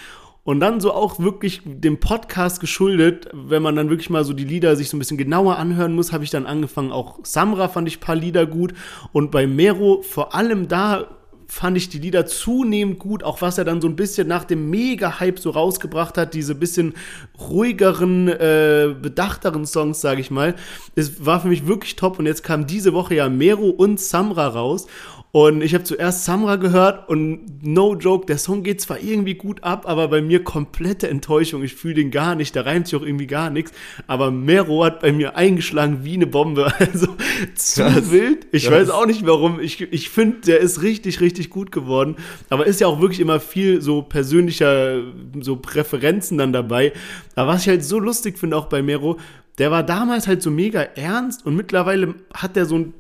[0.44, 4.44] Und dann so auch wirklich dem Podcast geschuldet, wenn man dann wirklich mal so die
[4.44, 7.88] Lieder sich so ein bisschen genauer anhören muss, habe ich dann angefangen, auch Samra fand
[7.88, 8.74] ich ein paar Lieder gut
[9.12, 11.08] und bei Mero vor allem da
[11.48, 14.70] fand ich die Lieder zunehmend gut, auch was er dann so ein bisschen nach dem
[14.70, 16.94] Mega-Hype so rausgebracht hat, diese bisschen
[17.40, 20.56] ruhigeren, äh, bedachteren Songs, sage ich mal.
[20.96, 24.48] Es war für mich wirklich top und jetzt kam diese Woche ja Mero und Samra
[24.48, 24.88] raus
[25.36, 29.66] und ich habe zuerst Samra gehört und no joke, der Song geht zwar irgendwie gut
[29.66, 31.62] ab, aber bei mir komplette Enttäuschung.
[31.62, 33.74] Ich fühle den gar nicht, da reimt sich auch irgendwie gar nichts.
[34.08, 36.72] Aber Mero hat bei mir eingeschlagen wie eine Bombe.
[36.80, 37.08] Also
[37.56, 38.48] zu das, wild.
[38.54, 38.72] Ich das.
[38.72, 39.60] weiß auch nicht warum.
[39.60, 42.16] Ich, ich finde, der ist richtig, richtig gut geworden.
[42.50, 45.02] Aber ist ja auch wirklich immer viel so persönlicher,
[45.42, 46.94] so Präferenzen dann dabei.
[47.36, 49.18] Aber was ich halt so lustig finde auch bei Mero,
[49.58, 52.94] der war damals halt so mega ernst und mittlerweile hat der so ein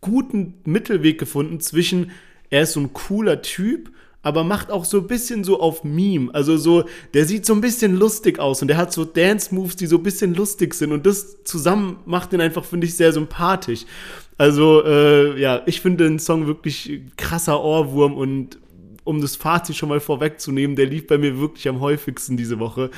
[0.00, 2.10] guten Mittelweg gefunden zwischen,
[2.48, 3.90] er ist so ein cooler Typ,
[4.22, 6.34] aber macht auch so ein bisschen so auf Meme.
[6.34, 6.84] Also so,
[7.14, 10.02] der sieht so ein bisschen lustig aus und der hat so Dance-Moves, die so ein
[10.02, 13.86] bisschen lustig sind und das zusammen macht ihn einfach, finde ich, sehr sympathisch.
[14.36, 18.58] Also, äh, ja, ich finde den Song wirklich krasser Ohrwurm und
[19.04, 22.90] um das Fazit schon mal vorwegzunehmen, der lief bei mir wirklich am häufigsten diese Woche.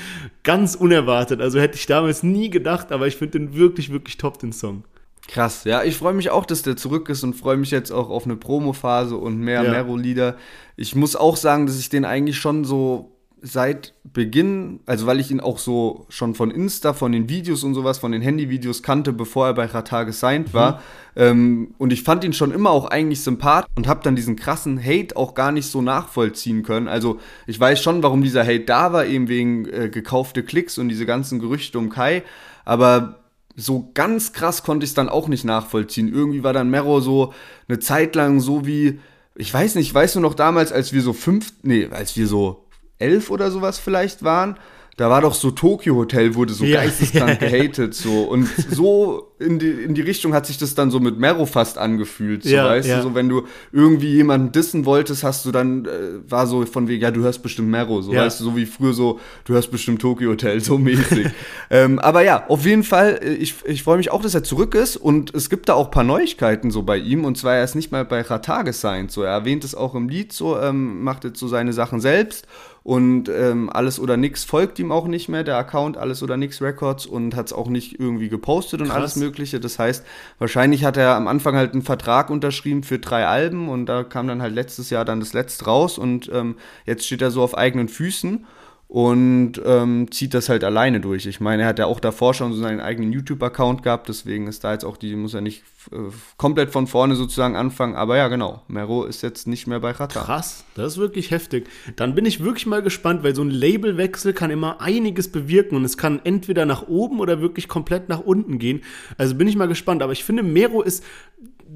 [0.43, 1.41] Ganz unerwartet.
[1.41, 4.85] Also hätte ich damals nie gedacht, aber ich finde den wirklich, wirklich top, den Song.
[5.33, 8.11] Krass, ja, ich freue mich auch, dass der zurück ist und freue mich jetzt auch
[8.11, 9.71] auf eine Promo-Phase und mehr ja.
[9.71, 10.37] Mero-Lieder.
[10.77, 15.31] Ich muss auch sagen, dass ich den eigentlich schon so seit Beginn, also weil ich
[15.31, 19.15] ihn auch so schon von Insta, von den Videos und sowas, von den Handyvideos kannte,
[19.15, 20.75] bevor er bei Rata gesigned war.
[20.75, 20.79] Mhm.
[21.17, 24.79] Ähm, und ich fand ihn schon immer auch eigentlich sympathisch und habe dann diesen krassen
[24.85, 26.89] Hate auch gar nicht so nachvollziehen können.
[26.89, 30.91] Also ich weiß schon, warum dieser Hate da war, eben wegen äh, gekaufte Klicks und
[30.91, 32.23] diese ganzen Gerüchte um Kai.
[32.67, 33.22] Aber
[33.57, 36.13] so ganz krass konnte ich es dann auch nicht nachvollziehen.
[36.13, 37.33] Irgendwie war dann Mero so
[37.69, 39.01] eine Zeit lang so wie,
[39.35, 42.67] ich weiß nicht, weißt du noch damals, als wir so fünf, nee, als wir so
[42.99, 44.57] elf oder sowas vielleicht waren,
[44.97, 48.23] da war doch so Tokyo Hotel wurde so ja, geisteskrank ja, gehatet so.
[48.23, 51.79] Und so in die, in die Richtung hat sich das dann so mit Mero fast
[51.79, 55.87] angefühlt, so ja, weißt du, so wenn du irgendwie jemanden dissen wolltest, hast du dann
[55.87, 58.67] äh, war so von wegen ja, du hörst bestimmt Mero, so weißt du, so wie
[58.67, 61.29] früher so du hörst bestimmt Tokyo Hotel so mäßig.
[61.71, 64.75] ähm, aber ja, auf jeden Fall äh, ich, ich freue mich auch, dass er zurück
[64.75, 64.97] ist.
[64.97, 67.25] Und es gibt da auch paar Neuigkeiten so bei ihm.
[67.25, 69.23] Und zwar er ist nicht mal bei Rata gesigned, so.
[69.23, 72.47] Er erwähnt es auch im Lied so ähm, macht jetzt so seine Sachen selbst
[72.85, 76.61] und ähm, alles oder nix folgt ihm auch nicht mehr, der Account Alles oder nix
[76.61, 78.97] Records und hat es auch nicht irgendwie gepostet und Krass.
[78.97, 79.61] alles Mögliche.
[79.61, 80.05] Das heißt,
[80.39, 84.27] wahrscheinlich hat er am Anfang halt einen Vertrag unterschrieben für drei Alben und da kam
[84.27, 87.57] dann halt letztes Jahr dann das letzte raus und ähm, jetzt steht er so auf
[87.57, 88.45] eigenen Füßen
[88.93, 91.25] und ähm, zieht das halt alleine durch.
[91.25, 94.65] Ich meine, er hat ja auch davor schon so seinen eigenen YouTube-Account gehabt, deswegen ist
[94.65, 95.97] da jetzt auch die, muss er nicht äh,
[96.37, 97.95] komplett von vorne sozusagen anfangen.
[97.95, 100.21] Aber ja, genau, Mero ist jetzt nicht mehr bei Rata.
[100.21, 101.71] Krass, das ist wirklich heftig.
[101.97, 105.87] Dann bin ich wirklich mal gespannt, weil so ein Labelwechsel kann immer einiges bewirken und
[105.87, 108.83] es kann entweder nach oben oder wirklich komplett nach unten gehen.
[109.17, 110.03] Also bin ich mal gespannt.
[110.03, 111.03] Aber ich finde, Mero ist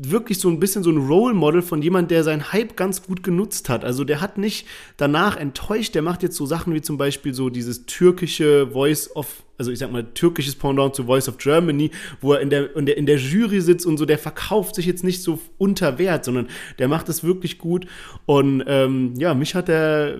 [0.03, 3.23] wirklich so ein bisschen so ein Role Model von jemand, der seinen Hype ganz gut
[3.23, 3.85] genutzt hat.
[3.85, 7.51] Also der hat nicht danach enttäuscht, der macht jetzt so Sachen wie zum Beispiel so
[7.51, 11.91] dieses türkische Voice of also ich sag mal, türkisches Pendant zu Voice of Germany,
[12.21, 14.87] wo er in der, in der, in der Jury sitzt und so, der verkauft sich
[14.87, 17.87] jetzt nicht so unter Wert, sondern der macht es wirklich gut.
[18.27, 20.17] Und ähm, ja, mich hat er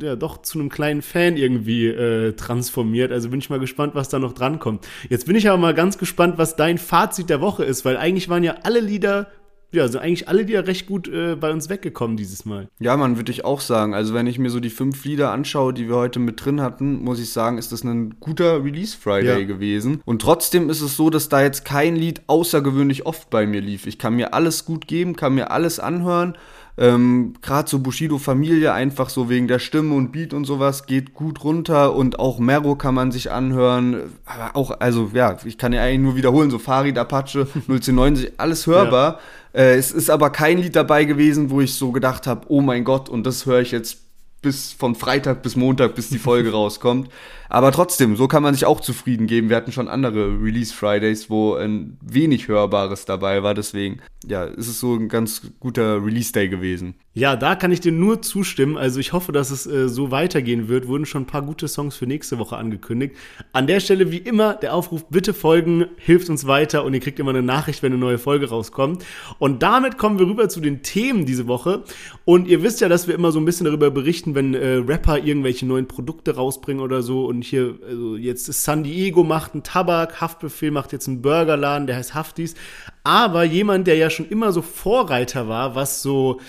[0.00, 3.12] ja doch zu einem kleinen Fan irgendwie äh, transformiert.
[3.12, 4.86] Also bin ich mal gespannt, was da noch drankommt.
[5.08, 8.28] Jetzt bin ich aber mal ganz gespannt, was dein Fazit der Woche ist, weil eigentlich
[8.28, 9.30] waren ja alle Lieder
[9.72, 12.68] ja, sind eigentlich alle Lieder recht gut äh, bei uns weggekommen dieses Mal.
[12.78, 13.94] Ja, man, würde ich auch sagen.
[13.94, 17.02] Also, wenn ich mir so die fünf Lieder anschaue, die wir heute mit drin hatten,
[17.02, 19.46] muss ich sagen, ist das ein guter Release Friday ja.
[19.46, 20.02] gewesen.
[20.04, 23.86] Und trotzdem ist es so, dass da jetzt kein Lied außergewöhnlich oft bei mir lief.
[23.86, 26.36] Ich kann mir alles gut geben, kann mir alles anhören.
[26.78, 31.44] Ähm, Gerade so Bushido-Familie, einfach so wegen der Stimme und Beat und sowas, geht gut
[31.44, 34.12] runter und auch Mero kann man sich anhören.
[34.24, 38.66] Aber auch, also ja, ich kann ja eigentlich nur wiederholen, so Farid Apache, 090, alles
[38.66, 39.18] hörbar.
[39.52, 39.60] Ja.
[39.60, 42.84] Äh, es ist aber kein Lied dabei gewesen, wo ich so gedacht habe, oh mein
[42.84, 43.98] Gott, und das höre ich jetzt
[44.40, 47.08] bis von Freitag bis Montag, bis die Folge rauskommt.
[47.52, 49.50] Aber trotzdem, so kann man sich auch zufrieden geben.
[49.50, 53.52] Wir hatten schon andere Release Fridays, wo ein wenig Hörbares dabei war.
[53.52, 56.94] Deswegen, ja, ist es so ein ganz guter Release Day gewesen.
[57.12, 58.78] Ja, da kann ich dir nur zustimmen.
[58.78, 60.88] Also ich hoffe, dass es äh, so weitergehen wird.
[60.88, 63.16] Wurden schon ein paar gute Songs für nächste Woche angekündigt.
[63.52, 67.20] An der Stelle, wie immer, der Aufruf, bitte folgen, hilft uns weiter und ihr kriegt
[67.20, 69.04] immer eine Nachricht, wenn eine neue Folge rauskommt.
[69.38, 71.84] Und damit kommen wir rüber zu den Themen diese Woche.
[72.24, 75.18] Und ihr wisst ja, dass wir immer so ein bisschen darüber berichten, wenn äh, Rapper
[75.18, 77.26] irgendwelche neuen Produkte rausbringen oder so.
[77.26, 81.86] Und hier, also jetzt ist San Diego macht einen Tabak, Haftbefehl macht jetzt einen Burgerladen,
[81.86, 82.54] der heißt Haftis.
[83.04, 86.40] Aber jemand, der ja schon immer so Vorreiter war, was so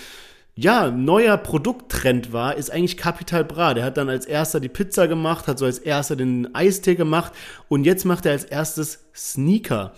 [0.56, 3.74] ja, neuer Produkttrend war, ist eigentlich Capital Bra.
[3.74, 7.32] Der hat dann als erster die Pizza gemacht, hat so als erster den Eistee gemacht
[7.68, 9.94] und jetzt macht er als erstes Sneaker.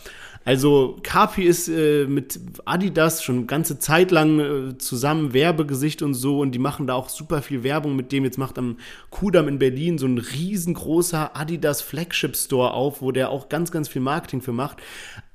[0.46, 6.14] Also Capi ist äh, mit Adidas schon eine ganze Zeit lang äh, zusammen Werbegesicht und
[6.14, 8.22] so und die machen da auch super viel Werbung mit dem.
[8.22, 8.78] Jetzt macht am
[9.10, 13.88] Kudamm in Berlin so ein riesengroßer Adidas Flagship Store auf, wo der auch ganz, ganz
[13.88, 14.76] viel Marketing für macht.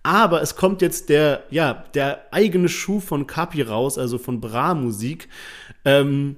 [0.01, 4.73] Aber es kommt jetzt der, ja, der eigene Schuh von Kapi raus, also von Bra
[4.75, 5.27] Musik.
[5.83, 6.37] Ähm,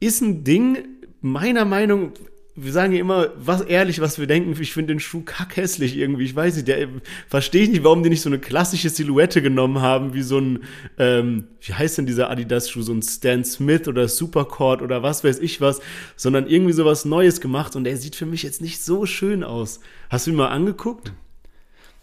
[0.00, 0.78] ist ein Ding,
[1.20, 2.14] meiner Meinung,
[2.54, 4.54] wir sagen ja immer, was ehrlich, was wir denken.
[4.60, 6.24] Ich finde den Schuh kackhässlich irgendwie.
[6.24, 6.88] Ich weiß nicht, der
[7.26, 10.64] verstehe ich nicht, warum die nicht so eine klassische Silhouette genommen haben, wie so ein,
[10.98, 15.38] ähm, wie heißt denn dieser Adidas-Schuh, so ein Stan Smith oder Supercord oder was weiß
[15.38, 15.80] ich was,
[16.16, 19.44] sondern irgendwie so was Neues gemacht und der sieht für mich jetzt nicht so schön
[19.44, 19.80] aus.
[20.10, 21.14] Hast du ihn mal angeguckt?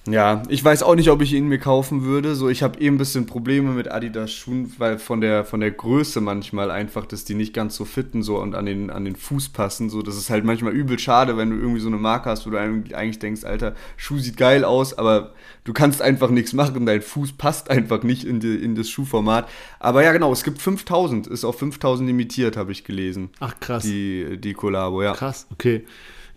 [0.08, 2.34] Ja, ich weiß auch nicht, ob ich ihn mir kaufen würde.
[2.34, 5.72] So, ich habe eh ein bisschen Probleme mit Adidas Schuhen, weil von der von der
[5.72, 9.16] Größe manchmal einfach, dass die nicht ganz so fitten so und an den an den
[9.16, 9.90] Fuß passen.
[9.90, 12.50] So, das ist halt manchmal übel schade, wenn du irgendwie so eine Marke hast, wo
[12.50, 15.34] du eigentlich denkst, Alter, Schuh sieht geil aus, aber
[15.66, 16.86] du kannst einfach nichts machen.
[16.86, 19.50] Dein Fuß passt einfach nicht in die, in das Schuhformat.
[19.80, 23.30] Aber ja, genau, es gibt 5000, ist auf 5000 limitiert, habe ich gelesen.
[23.40, 23.84] Ach krass.
[23.84, 25.14] Die die Kollabo, ja.
[25.14, 25.86] Krass, okay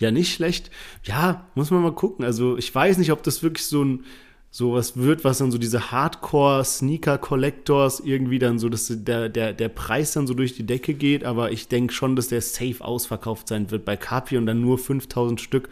[0.02, 0.70] ja nicht schlecht.
[1.04, 2.24] Ja, muss man mal gucken.
[2.24, 4.04] Also ich weiß nicht, ob das wirklich so ein
[4.54, 10.12] sowas wird, was dann so diese Hardcore-Sneaker-Collectors irgendwie dann so, dass der, der, der Preis
[10.12, 13.70] dann so durch die Decke geht, aber ich denke schon, dass der safe ausverkauft sein
[13.70, 15.70] wird bei Capi und dann nur 5000 Stück.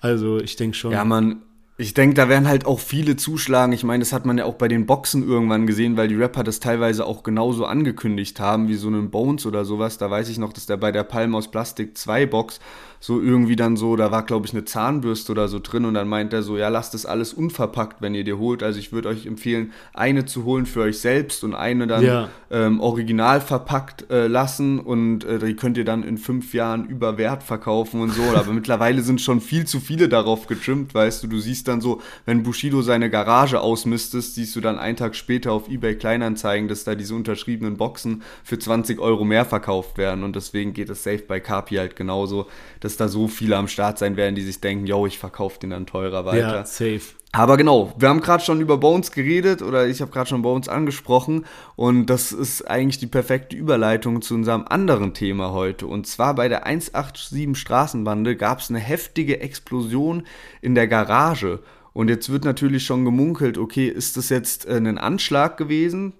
[0.00, 0.92] Also ich denke schon.
[0.92, 1.42] Ja, man,
[1.76, 3.72] ich denke, da werden halt auch viele zuschlagen.
[3.72, 6.44] Ich meine, das hat man ja auch bei den Boxen irgendwann gesehen, weil die Rapper
[6.44, 9.98] das teilweise auch genauso angekündigt haben, wie so einen Bones oder sowas.
[9.98, 12.60] Da weiß ich noch, dass der bei der Palm aus Plastik 2 Box
[13.04, 16.08] so irgendwie dann so, da war glaube ich eine Zahnbürste oder so drin und dann
[16.08, 18.62] meint er so, ja, lasst das alles unverpackt, wenn ihr dir holt.
[18.62, 22.30] Also ich würde euch empfehlen, eine zu holen für euch selbst und eine dann ja.
[22.50, 27.18] ähm, original verpackt äh, lassen und äh, die könnt ihr dann in fünf Jahren über
[27.18, 28.22] Wert verkaufen und so.
[28.34, 32.00] Aber mittlerweile sind schon viel zu viele darauf getrimmt, weißt du, du siehst dann so,
[32.24, 36.84] wenn Bushido seine Garage ausmistest, siehst du dann einen Tag später auf eBay Kleinanzeigen, dass
[36.84, 41.24] da diese unterschriebenen Boxen für 20 Euro mehr verkauft werden und deswegen geht es safe
[41.28, 42.46] bei Carpi halt genauso.
[42.80, 45.58] Das dass da so viele am Start sein werden, die sich denken, yo, ich verkaufe
[45.58, 46.56] den dann teurer weiter.
[46.56, 47.00] Ja, safe.
[47.32, 50.68] Aber genau, wir haben gerade schon über Bones geredet oder ich habe gerade schon Bones
[50.68, 55.88] angesprochen und das ist eigentlich die perfekte Überleitung zu unserem anderen Thema heute.
[55.88, 60.22] Und zwar bei der 187 Straßenbande gab es eine heftige Explosion
[60.62, 61.58] in der Garage.
[61.92, 66.12] Und jetzt wird natürlich schon gemunkelt, okay, ist das jetzt äh, ein Anschlag gewesen?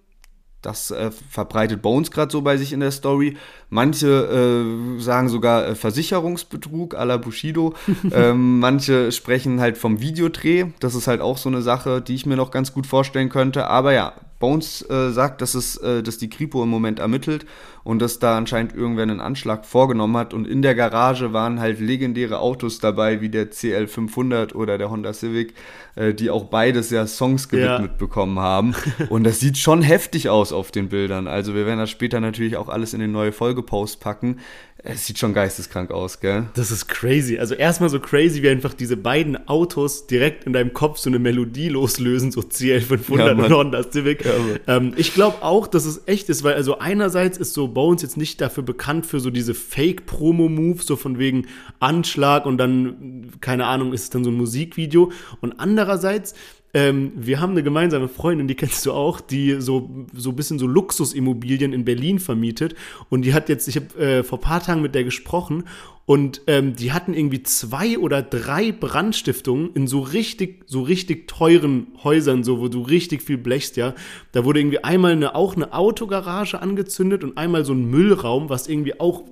[0.64, 3.36] Das äh, verbreitet Bones gerade so bei sich in der Story.
[3.68, 7.74] Manche äh, sagen sogar äh, Versicherungsbetrug à la Bushido.
[8.12, 10.66] ähm, manche sprechen halt vom Videodreh.
[10.80, 13.66] Das ist halt auch so eine Sache, die ich mir noch ganz gut vorstellen könnte.
[13.66, 17.46] Aber ja, Bones äh, sagt, dass, es, äh, dass die Kripo im Moment ermittelt
[17.84, 20.34] und dass da anscheinend irgendwer einen Anschlag vorgenommen hat.
[20.34, 25.12] Und in der Garage waren halt legendäre Autos dabei, wie der CL500 oder der Honda
[25.12, 25.54] Civic,
[25.94, 27.96] äh, die auch beides ja Songs gewidmet ja.
[27.98, 28.74] bekommen haben.
[29.08, 31.26] Und das sieht schon heftig aus auf den Bildern.
[31.26, 34.40] Also wir werden das später natürlich auch alles in den neue Folgepost packen.
[34.86, 36.46] Es sieht schon geisteskrank aus, gell?
[36.54, 37.38] Das ist crazy.
[37.38, 41.18] Also erstmal so crazy, wie einfach diese beiden Autos direkt in deinem Kopf so eine
[41.18, 44.26] Melodie loslösen, so CL500 ja, und Honda Civic.
[44.26, 44.32] Ja,
[44.76, 48.18] ähm, ich glaube auch, dass es echt ist, weil also einerseits ist so Bones jetzt
[48.18, 51.46] nicht dafür bekannt für so diese Fake-Promo-Moves, so von wegen
[51.80, 55.12] Anschlag und dann, keine Ahnung, ist es dann so ein Musikvideo.
[55.40, 56.34] Und andererseits
[56.74, 60.58] ähm, wir haben eine gemeinsame Freundin, die kennst du auch, die so, so ein bisschen
[60.58, 62.74] so Luxusimmobilien in Berlin vermietet.
[63.08, 65.64] Und die hat jetzt, ich habe äh, vor paar Tagen mit der gesprochen
[66.04, 71.86] und ähm, die hatten irgendwie zwei oder drei Brandstiftungen in so richtig, so richtig teuren
[72.02, 73.94] Häusern, so wo du richtig viel blechst, ja.
[74.32, 78.68] Da wurde irgendwie einmal eine, auch eine Autogarage angezündet und einmal so ein Müllraum, was
[78.68, 79.22] irgendwie auch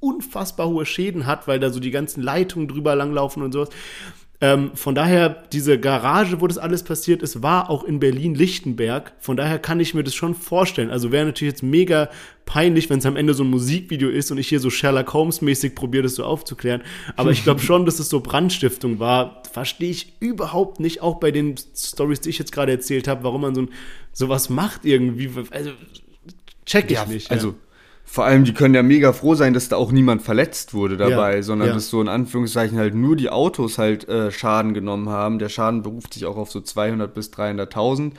[0.00, 3.68] unfassbar hohe Schäden hat, weil da so die ganzen Leitungen drüber langlaufen und sowas.
[4.40, 9.12] Ähm, von daher, diese Garage, wo das alles passiert ist, war auch in Berlin-Lichtenberg.
[9.18, 10.90] Von daher kann ich mir das schon vorstellen.
[10.90, 12.10] Also wäre natürlich jetzt mega
[12.44, 15.74] peinlich, wenn es am Ende so ein Musikvideo ist und ich hier so Sherlock Holmes-mäßig
[15.74, 16.82] probiere, das so aufzuklären.
[17.16, 19.42] Aber ich glaube schon, dass es so Brandstiftung war.
[19.50, 23.40] Verstehe ich überhaupt nicht, auch bei den Stories, die ich jetzt gerade erzählt habe, warum
[23.40, 23.68] man so ein,
[24.12, 25.30] sowas macht irgendwie.
[25.50, 25.70] Also
[26.66, 27.30] check ich ja, nicht.
[27.30, 27.54] Also
[28.08, 31.36] vor allem, die können ja mega froh sein, dass da auch niemand verletzt wurde dabei,
[31.36, 31.74] Ja, sondern ja.
[31.74, 35.40] dass so in Anführungszeichen halt nur die Autos halt äh, Schaden genommen haben.
[35.40, 38.12] Der Schaden beruft sich auch auf so 200 bis 300.000,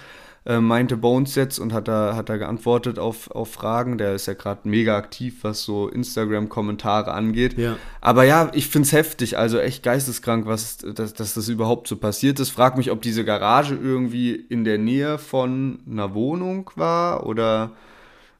[0.46, 3.98] äh, meinte Bones jetzt und hat da, hat da geantwortet auf, auf Fragen.
[3.98, 7.58] Der ist ja gerade mega aktiv, was so Instagram-Kommentare angeht.
[7.58, 7.78] Ja.
[8.02, 12.42] Aber ja, ich find's heftig, also echt geisteskrank, was, dass, dass das überhaupt so passiert
[12.42, 12.50] ist.
[12.50, 17.72] Frag mich, ob diese Garage irgendwie in der Nähe von einer Wohnung war oder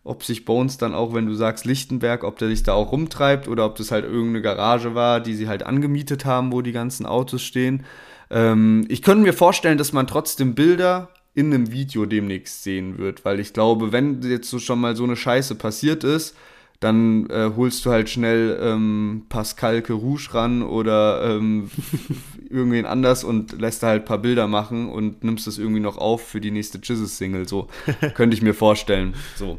[0.08, 3.48] ob sich Bones dann auch, wenn du sagst Lichtenberg, ob der sich da auch rumtreibt
[3.48, 7.06] oder ob das halt irgendeine Garage war, die sie halt angemietet haben, wo die ganzen
[7.06, 7.86] Autos stehen.
[8.30, 13.24] Ähm, ich könnte mir vorstellen, dass man trotzdem Bilder in einem Video demnächst sehen wird,
[13.26, 16.36] weil ich glaube, wenn jetzt so schon mal so eine Scheiße passiert ist,
[16.80, 21.72] dann äh, holst du halt schnell ähm, Pascal Kerouche ran oder ähm,
[22.50, 25.98] irgendwen anders und lässt da halt ein paar Bilder machen und nimmst das irgendwie noch
[25.98, 27.48] auf für die nächste Jesus-Single.
[27.48, 27.68] So
[28.14, 29.16] könnte ich mir vorstellen.
[29.36, 29.58] So.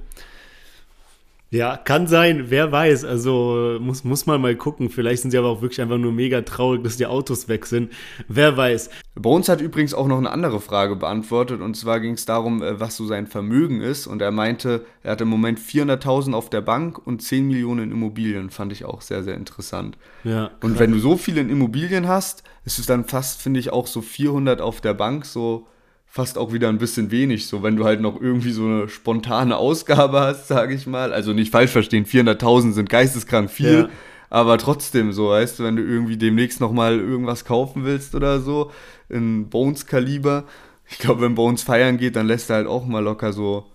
[1.50, 3.04] Ja, kann sein, wer weiß.
[3.04, 4.90] Also muss, muss man mal gucken.
[4.90, 7.90] Vielleicht sind sie aber auch wirklich einfach nur mega traurig, dass die Autos weg sind.
[8.28, 8.90] Wer weiß.
[9.14, 12.78] Bones hat übrigens auch noch eine andere Frage beantwortet und zwar ging es darum, äh,
[12.78, 16.60] was so sein Vermögen ist und er meinte, er hat im Moment 400.000 auf der
[16.60, 19.96] Bank und 10 Millionen in Immobilien, fand ich auch sehr, sehr interessant.
[20.24, 23.72] Ja, Und wenn du so viel in Immobilien hast, ist es dann fast, finde ich,
[23.72, 25.66] auch so 400 auf der Bank, so
[26.10, 29.56] fast auch wieder ein bisschen wenig, so wenn du halt noch irgendwie so eine spontane
[29.56, 31.12] Ausgabe hast, sage ich mal.
[31.12, 33.88] Also nicht falsch verstehen, 400.000 sind geisteskrank viel, Ja.
[34.30, 38.70] aber trotzdem so, weißt du, wenn du irgendwie demnächst nochmal irgendwas kaufen willst oder so,
[39.08, 40.44] in Bones-Kaliber,
[40.90, 43.66] ich glaube, wenn Bones feiern geht, dann lässt er halt auch mal locker so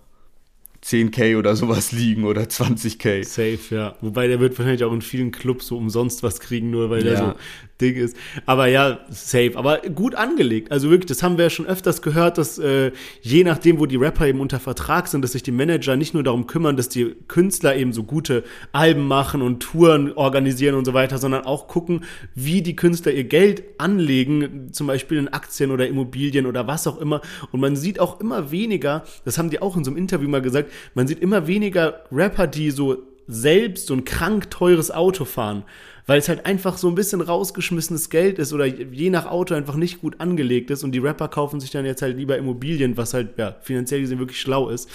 [0.84, 3.24] 10k oder sowas liegen oder 20k.
[3.24, 3.96] Safe, ja.
[4.02, 7.12] Wobei der wird wahrscheinlich auch in vielen Clubs so umsonst was kriegen, nur weil der
[7.14, 7.18] Ja.
[7.18, 7.34] so
[7.80, 8.16] dick ist.
[8.46, 9.52] Aber ja, safe.
[9.56, 10.70] Aber gut angelegt.
[10.70, 13.96] Also wirklich, das haben wir ja schon öfters gehört, dass äh, je nachdem, wo die
[13.96, 17.16] Rapper eben unter Vertrag sind, dass sich die Manager nicht nur darum kümmern, dass die
[17.28, 22.04] Künstler eben so gute Alben machen und Touren organisieren und so weiter, sondern auch gucken,
[22.34, 27.00] wie die Künstler ihr Geld anlegen, zum Beispiel in Aktien oder Immobilien oder was auch
[27.00, 27.22] immer.
[27.50, 30.42] Und man sieht auch immer weniger, das haben die auch in so einem Interview mal
[30.42, 35.64] gesagt, man sieht immer weniger Rapper, die so selbst so ein krank teures Auto fahren,
[36.06, 39.76] weil es halt einfach so ein bisschen rausgeschmissenes Geld ist oder je nach Auto einfach
[39.76, 43.14] nicht gut angelegt ist und die Rapper kaufen sich dann jetzt halt lieber Immobilien, was
[43.14, 44.90] halt ja finanziell gesehen wirklich schlau ist.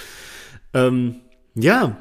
[0.74, 1.16] Ähm,
[1.56, 1.98] ja,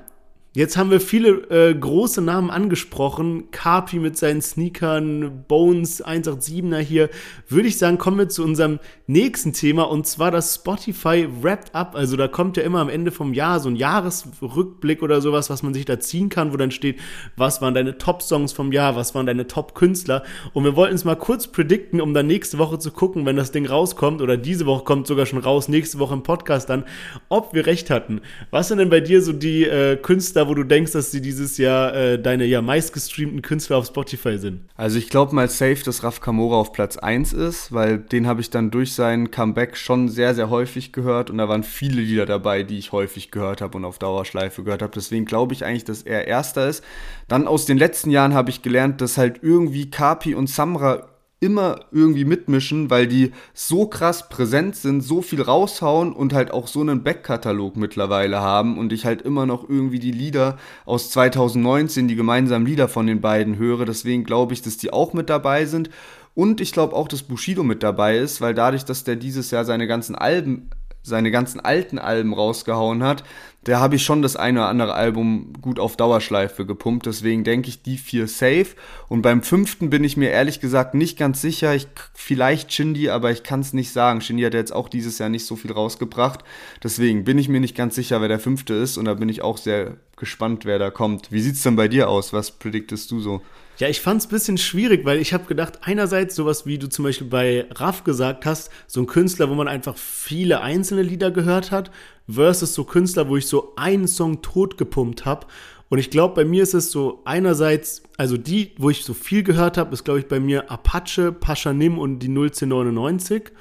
[0.58, 3.44] jetzt haben wir viele äh, große Namen angesprochen.
[3.52, 7.10] Carpi mit seinen Sneakern, Bones 187er hier.
[7.48, 11.94] Würde ich sagen, kommen wir zu unserem nächsten Thema und zwar das Spotify Wrapped Up.
[11.94, 15.62] Also da kommt ja immer am Ende vom Jahr so ein Jahresrückblick oder sowas, was
[15.62, 16.98] man sich da ziehen kann, wo dann steht,
[17.36, 20.24] was waren deine Top-Songs vom Jahr, was waren deine Top-Künstler.
[20.54, 23.52] Und wir wollten es mal kurz predikten, um dann nächste Woche zu gucken, wenn das
[23.52, 26.82] Ding rauskommt oder diese Woche kommt sogar schon raus, nächste Woche im Podcast dann,
[27.28, 28.22] ob wir recht hatten.
[28.50, 31.58] Was sind denn bei dir so die äh, Künstler, wo du denkst, dass sie dieses
[31.58, 34.60] Jahr äh, deine ja meistgestreamten Künstler auf Spotify sind?
[34.76, 38.40] Also ich glaube mal safe, dass Raf Kamora auf Platz 1 ist, weil den habe
[38.40, 42.26] ich dann durch sein Comeback schon sehr, sehr häufig gehört und da waren viele Lieder
[42.26, 44.92] dabei, die ich häufig gehört habe und auf Dauerschleife gehört habe.
[44.94, 46.82] Deswegen glaube ich eigentlich, dass er erster ist.
[47.28, 51.08] Dann aus den letzten Jahren habe ich gelernt, dass halt irgendwie Kapi und Samra
[51.40, 56.66] immer irgendwie mitmischen, weil die so krass präsent sind, so viel raushauen und halt auch
[56.66, 62.08] so einen Backkatalog mittlerweile haben und ich halt immer noch irgendwie die Lieder aus 2019,
[62.08, 63.84] die gemeinsamen Lieder von den beiden höre.
[63.84, 65.90] Deswegen glaube ich, dass die auch mit dabei sind.
[66.34, 69.64] Und ich glaube auch, dass Bushido mit dabei ist, weil dadurch, dass der dieses Jahr
[69.64, 70.70] seine ganzen Alben,
[71.02, 73.24] seine ganzen alten Alben rausgehauen hat,
[73.64, 77.04] da habe ich schon das eine oder andere Album gut auf Dauerschleife gepumpt.
[77.04, 78.68] Deswegen denke ich, die vier safe.
[79.08, 81.74] Und beim fünften bin ich mir ehrlich gesagt nicht ganz sicher.
[81.74, 84.22] Ich, vielleicht Shindy, aber ich kann es nicht sagen.
[84.22, 86.44] Shindy hat jetzt auch dieses Jahr nicht so viel rausgebracht.
[86.82, 88.96] Deswegen bin ich mir nicht ganz sicher, wer der fünfte ist.
[88.96, 91.30] Und da bin ich auch sehr gespannt, wer da kommt.
[91.30, 92.32] Wie sieht's denn bei dir aus?
[92.32, 93.42] Was prediktest du so?
[93.78, 97.28] Ja, ich fand's bisschen schwierig, weil ich habe gedacht, einerseits sowas wie du zum Beispiel
[97.28, 101.92] bei Raff gesagt hast, so ein Künstler, wo man einfach viele einzelne Lieder gehört hat,
[102.28, 105.46] versus so Künstler, wo ich so einen Song totgepumpt habe.
[105.90, 109.44] Und ich glaube, bei mir ist es so einerseits, also die, wo ich so viel
[109.44, 113.52] gehört habe, ist glaube ich bei mir Apache, Paschanim und die 01099.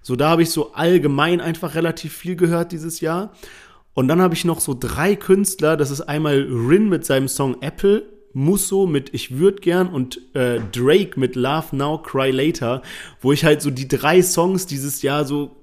[0.00, 3.34] So da habe ich so allgemein einfach relativ viel gehört dieses Jahr.
[3.92, 7.60] Und dann habe ich noch so drei Künstler, das ist einmal Rin mit seinem Song
[7.60, 12.82] Apple, Musso mit Ich würd gern und äh, Drake mit Love Now, Cry Later,
[13.22, 15.56] wo ich halt so die drei Songs dieses Jahr so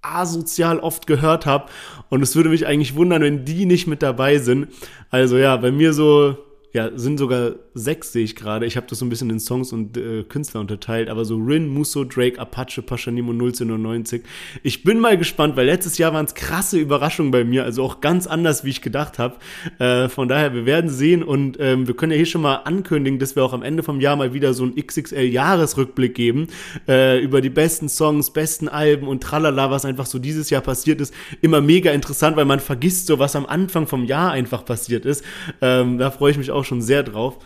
[0.00, 1.66] asozial oft gehört habe.
[2.08, 4.68] Und es würde mich eigentlich wundern, wenn die nicht mit dabei sind.
[5.10, 6.36] Also ja, bei mir so
[6.72, 8.64] ja, sind sogar sechs, sehe ich gerade.
[8.64, 11.68] Ich habe das so ein bisschen in Songs und äh, Künstler unterteilt, aber so Rin,
[11.68, 14.22] Musso, Drake, Apache, Pashanimo 1990.
[14.62, 18.00] Ich bin mal gespannt, weil letztes Jahr waren es krasse Überraschungen bei mir, also auch
[18.00, 19.36] ganz anders, wie ich gedacht habe.
[19.78, 23.18] Äh, von daher, wir werden sehen und ähm, wir können ja hier schon mal ankündigen,
[23.18, 26.46] dass wir auch am Ende vom Jahr mal wieder so einen XXL-Jahresrückblick geben
[26.88, 31.02] äh, über die besten Songs, besten Alben und tralala, was einfach so dieses Jahr passiert
[31.02, 31.12] ist.
[31.42, 35.22] Immer mega interessant, weil man vergisst so, was am Anfang vom Jahr einfach passiert ist.
[35.60, 37.38] Ähm, da freue ich mich auch auch schon sehr drauf.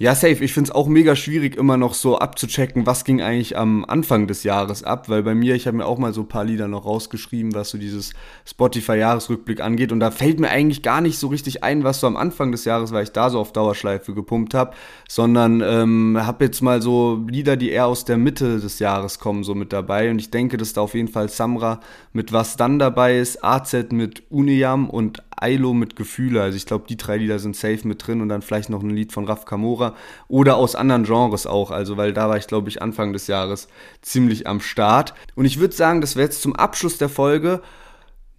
[0.00, 0.44] Ja, safe.
[0.44, 4.28] Ich finde es auch mega schwierig, immer noch so abzuchecken, was ging eigentlich am Anfang
[4.28, 6.68] des Jahres ab, weil bei mir, ich habe mir auch mal so ein paar Lieder
[6.68, 8.12] noch rausgeschrieben, was so dieses
[8.44, 9.90] Spotify-Jahresrückblick angeht.
[9.90, 12.64] Und da fällt mir eigentlich gar nicht so richtig ein, was so am Anfang des
[12.64, 14.76] Jahres, weil ich da so auf Dauerschleife gepumpt habe,
[15.08, 19.42] sondern ähm, habe jetzt mal so Lieder, die eher aus der Mitte des Jahres kommen,
[19.42, 20.12] so mit dabei.
[20.12, 21.80] Und ich denke, dass da auf jeden Fall Samra
[22.12, 26.42] mit Was dann dabei ist, AZ mit Uniam und Ailo mit Gefühle.
[26.42, 28.90] Also ich glaube, die drei Lieder sind safe mit drin und dann vielleicht noch ein
[28.90, 29.87] Lied von Raf Kamora
[30.28, 31.70] oder aus anderen Genres auch.
[31.70, 33.68] Also weil da war ich, glaube ich, Anfang des Jahres
[34.02, 35.14] ziemlich am Start.
[35.34, 37.60] Und ich würde sagen, dass wir jetzt zum Abschluss der Folge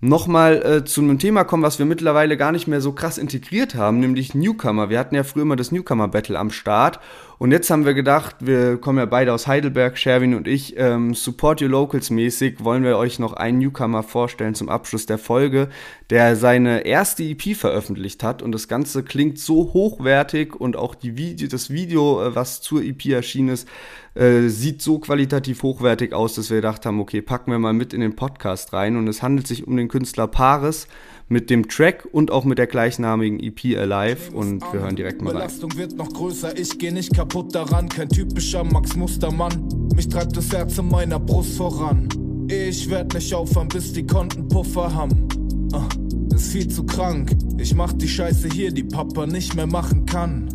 [0.02, 3.76] nochmal äh, zu einem Thema kommen, was wir mittlerweile gar nicht mehr so krass integriert
[3.76, 4.90] haben, nämlich Newcomer.
[4.90, 7.00] Wir hatten ja früher immer das Newcomer Battle am Start
[7.40, 11.14] und jetzt haben wir gedacht, wir kommen ja beide aus Heidelberg, Sherwin und ich, ähm,
[11.14, 15.70] Support Your Locals mäßig wollen wir euch noch einen Newcomer vorstellen zum Abschluss der Folge,
[16.10, 18.42] der seine erste EP veröffentlicht hat.
[18.42, 22.84] Und das Ganze klingt so hochwertig und auch die Video, das Video, äh, was zur
[22.84, 23.70] EP erschienen ist,
[24.16, 27.94] äh, sieht so qualitativ hochwertig aus, dass wir gedacht haben, okay, packen wir mal mit
[27.94, 28.98] in den Podcast rein.
[28.98, 30.90] Und es handelt sich um den Künstler Paris
[31.30, 35.30] mit dem Track und auch mit der gleichnamigen EP Alive und wir hören direkt mal
[35.30, 35.42] rein.
[35.42, 39.70] Belastung wird noch größer, ich geh nicht kaputt daran, kein typischer Max Mustermann.
[39.96, 42.10] Mich treibt das Herz in meiner Brust voran.
[42.50, 45.28] Ich werd nicht aufhören, bis die Konten Puffer haben.
[45.72, 47.32] Uh, ist viel zu krank.
[47.60, 50.50] Ich mach die Scheiße hier, die Papa nicht mehr machen kann.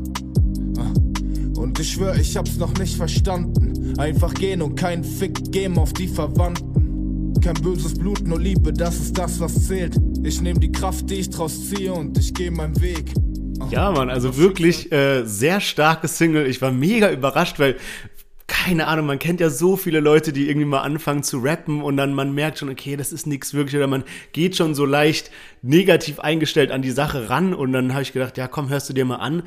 [0.76, 3.94] Uh, und ich schwör, ich hab's noch nicht verstanden.
[3.96, 6.83] Einfach gehen und kein Fick geben auf die Verwandten.
[7.44, 9.98] Kein böses Blut, nur Liebe, das ist das, was zählt.
[10.22, 13.12] Ich nehme die Kraft, die ich draus ziehe und ich gehe meinen Weg.
[13.68, 16.46] Ja, Mann, also wirklich äh, sehr starke Single.
[16.46, 17.76] Ich war mega überrascht, weil
[18.46, 21.98] keine Ahnung, man kennt ja so viele Leute, die irgendwie mal anfangen zu rappen und
[21.98, 25.30] dann man merkt schon, okay, das ist nichts wirklich oder man geht schon so leicht
[25.60, 28.94] negativ eingestellt an die Sache ran und dann habe ich gedacht, ja, komm, hörst du
[28.94, 29.42] dir mal an.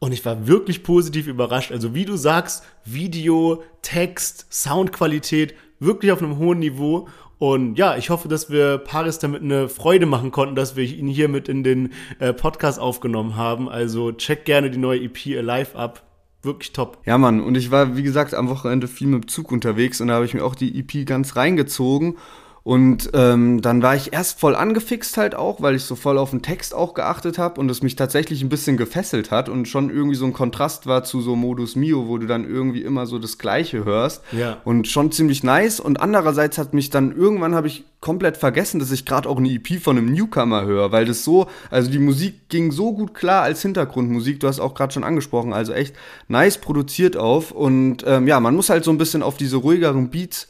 [0.00, 1.72] Und ich war wirklich positiv überrascht.
[1.72, 7.08] Also wie du sagst, Video, Text, Soundqualität, wirklich auf einem hohen Niveau.
[7.38, 11.06] Und ja, ich hoffe, dass wir Paris damit eine Freude machen konnten, dass wir ihn
[11.06, 13.68] hier mit in den äh, Podcast aufgenommen haben.
[13.68, 16.02] Also check gerne die neue EP Alive ab.
[16.42, 16.98] Wirklich top.
[17.04, 17.40] Ja, Mann.
[17.40, 20.24] Und ich war, wie gesagt, am Wochenende viel mit dem Zug unterwegs und da habe
[20.24, 22.16] ich mir auch die EP ganz reingezogen.
[22.62, 26.30] Und ähm, dann war ich erst voll angefixt halt auch, weil ich so voll auf
[26.30, 29.90] den Text auch geachtet habe und es mich tatsächlich ein bisschen gefesselt hat und schon
[29.90, 33.18] irgendwie so ein Kontrast war zu so Modus Mio, wo du dann irgendwie immer so
[33.18, 34.22] das Gleiche hörst.
[34.32, 34.58] Ja.
[34.64, 35.80] Und schon ziemlich nice.
[35.80, 39.50] Und andererseits hat mich dann irgendwann habe ich komplett vergessen, dass ich gerade auch eine
[39.50, 43.42] EP von einem Newcomer höre, weil das so, also die Musik ging so gut klar
[43.42, 44.40] als Hintergrundmusik.
[44.40, 45.94] Du hast auch gerade schon angesprochen, also echt
[46.28, 47.50] nice produziert auf.
[47.50, 50.47] Und ähm, ja, man muss halt so ein bisschen auf diese ruhigeren Beats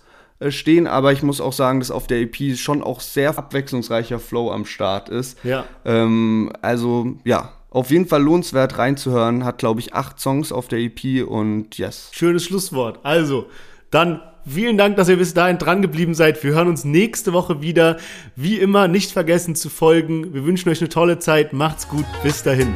[0.49, 4.53] stehen, aber ich muss auch sagen, dass auf der EP schon auch sehr abwechslungsreicher Flow
[4.53, 5.43] am Start ist.
[5.45, 5.65] Ja.
[5.85, 9.45] Ähm, also ja, auf jeden Fall lohnenswert reinzuhören.
[9.45, 12.11] Hat, glaube ich, acht Songs auf der EP und yes.
[12.13, 13.01] Schönes Schlusswort.
[13.03, 13.47] Also,
[13.91, 16.43] dann vielen Dank, dass ihr bis dahin dran geblieben seid.
[16.43, 17.99] Wir hören uns nächste Woche wieder.
[18.37, 20.33] Wie immer, nicht vergessen zu folgen.
[20.33, 21.53] Wir wünschen euch eine tolle Zeit.
[21.53, 22.07] Macht's gut.
[22.23, 22.75] Bis dahin.